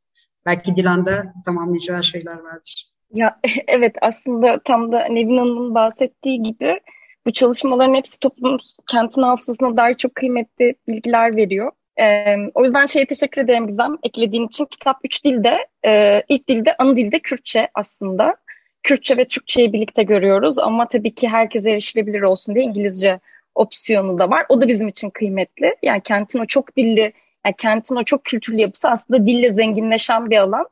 Belki 0.45 0.75
Dilan'da 0.75 1.33
tamamlayacağı 1.45 2.03
şeyler 2.03 2.37
vardır. 2.39 2.85
Ya 3.13 3.39
evet 3.67 3.95
aslında 4.01 4.59
tam 4.65 4.91
da 4.91 5.05
Nevin 5.05 5.37
Hanım'ın 5.37 5.75
bahsettiği 5.75 6.43
gibi 6.43 6.79
bu 7.25 7.31
çalışmaların 7.31 7.95
hepsi 7.95 8.19
toplum 8.19 8.57
kentin 8.87 9.21
hafızasına 9.21 9.77
dair 9.77 9.93
çok 9.93 10.15
kıymetli 10.15 10.75
bilgiler 10.87 11.35
veriyor. 11.35 11.71
Ee, 12.01 12.35
o 12.53 12.63
yüzden 12.63 12.85
şeye 12.85 13.05
teşekkür 13.05 13.41
ederim 13.41 13.67
Gizem 13.67 13.97
eklediğin 14.03 14.47
için. 14.47 14.65
Kitap 14.65 14.97
üç 15.03 15.25
dilde, 15.25 15.57
e, 15.85 16.23
ilk 16.29 16.47
dilde 16.47 16.75
anı 16.77 16.95
dilde 16.95 17.19
Kürtçe 17.19 17.69
aslında. 17.73 18.35
Kürtçe 18.83 19.17
ve 19.17 19.25
Türkçeyi 19.25 19.73
birlikte 19.73 20.03
görüyoruz 20.03 20.59
ama 20.59 20.87
tabii 20.87 21.15
ki 21.15 21.27
herkese 21.27 21.71
erişilebilir 21.71 22.21
olsun 22.21 22.55
diye 22.55 22.65
İngilizce 22.65 23.19
opsiyonu 23.55 24.19
da 24.19 24.29
var. 24.29 24.45
O 24.49 24.61
da 24.61 24.67
bizim 24.67 24.87
için 24.87 25.09
kıymetli. 25.09 25.75
Yani 25.83 26.01
kentin 26.01 26.39
o 26.39 26.45
çok 26.45 26.77
dilli, 26.77 27.13
yani 27.45 27.55
kentin 27.57 27.95
o 27.95 28.03
çok 28.03 28.25
kültürlü 28.25 28.61
yapısı 28.61 28.89
aslında 28.89 29.27
dille 29.27 29.49
zenginleşen 29.49 30.29
bir 30.29 30.37
alan. 30.37 30.67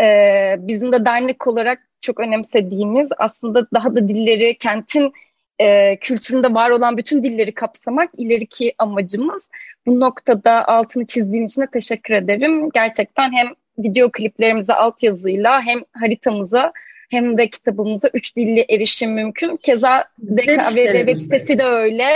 Ee, 0.00 0.56
bizim 0.58 0.92
de 0.92 1.04
dernek 1.04 1.46
olarak 1.46 1.78
çok 2.00 2.20
önemsediğimiz 2.20 3.08
aslında 3.18 3.70
daha 3.74 3.94
da 3.94 4.08
dilleri, 4.08 4.58
kentin 4.58 5.12
e, 5.58 5.96
kültüründe 5.96 6.54
var 6.54 6.70
olan 6.70 6.96
bütün 6.96 7.22
dilleri 7.22 7.54
kapsamak 7.54 8.10
ileriki 8.16 8.74
amacımız. 8.78 9.50
Bu 9.86 10.00
noktada 10.00 10.68
altını 10.68 11.06
çizdiğin 11.06 11.46
için 11.46 11.62
de 11.62 11.66
teşekkür 11.72 12.14
ederim. 12.14 12.70
Gerçekten 12.74 13.32
hem 13.32 13.46
video 13.78 14.10
kliplerimize 14.12 14.74
altyazıyla 14.74 15.62
hem 15.62 15.80
haritamıza 15.92 16.72
hem 17.12 17.38
de 17.38 17.50
kitabımıza 17.50 18.10
üç 18.14 18.36
dilli 18.36 18.60
erişim 18.68 19.12
mümkün. 19.12 19.56
Keza 19.64 20.04
DKVD 20.18 20.98
web 20.98 21.16
sitesi 21.16 21.58
de 21.58 21.64
öyle. 21.64 22.06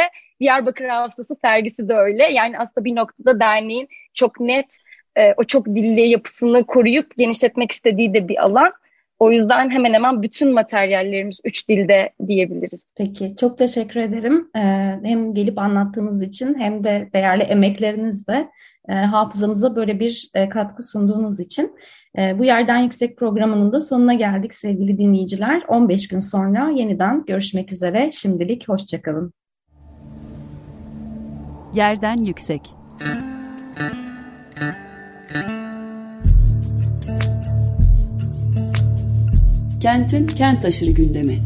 Diyarbakır 0.40 0.84
Hafızası 0.84 1.34
sergisi 1.34 1.88
de 1.88 1.94
öyle. 1.94 2.32
Yani 2.32 2.58
aslında 2.58 2.84
bir 2.84 2.96
noktada 2.96 3.40
derneğin 3.40 3.88
çok 4.14 4.40
net 4.40 4.76
e, 5.16 5.34
o 5.36 5.44
çok 5.44 5.66
dilli 5.66 6.08
yapısını 6.08 6.66
koruyup 6.66 7.16
genişletmek 7.16 7.72
istediği 7.72 8.14
de 8.14 8.28
bir 8.28 8.44
alan. 8.44 8.72
O 9.18 9.32
yüzden 9.32 9.70
hemen 9.70 9.92
hemen 9.92 10.22
bütün 10.22 10.52
materyallerimiz 10.52 11.40
üç 11.44 11.68
dilde 11.68 12.10
diyebiliriz. 12.26 12.82
Peki, 12.96 13.34
çok 13.40 13.58
teşekkür 13.58 14.00
ederim. 14.00 14.50
Ee, 14.56 14.60
hem 15.04 15.34
gelip 15.34 15.58
anlattığınız 15.58 16.22
için 16.22 16.58
hem 16.58 16.84
de 16.84 17.08
değerli 17.12 17.42
emeklerinizle 17.42 18.48
e, 18.88 18.92
hafızamıza 18.92 19.76
böyle 19.76 20.00
bir 20.00 20.30
e, 20.34 20.48
katkı 20.48 20.82
sunduğunuz 20.82 21.40
için. 21.40 21.72
E, 22.18 22.38
bu 22.38 22.44
Yerden 22.44 22.78
Yüksek 22.78 23.18
programının 23.18 23.72
da 23.72 23.80
sonuna 23.80 24.14
geldik 24.14 24.54
sevgili 24.54 24.98
dinleyiciler. 24.98 25.62
15 25.68 26.08
gün 26.08 26.18
sonra 26.18 26.70
yeniden 26.70 27.24
görüşmek 27.26 27.72
üzere. 27.72 28.10
Şimdilik 28.12 28.68
hoşçakalın. 28.68 29.32
Yerden 31.74 32.16
Yüksek 32.16 32.74
Kentin 39.80 40.26
kent 40.26 40.64
aşırı 40.64 40.90
gündemi. 40.90 41.38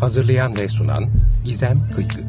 Hazırlayan 0.00 0.56
ve 0.56 0.68
sunan 0.68 1.04
Gizem 1.44 1.90
Kıykı. 1.94 2.27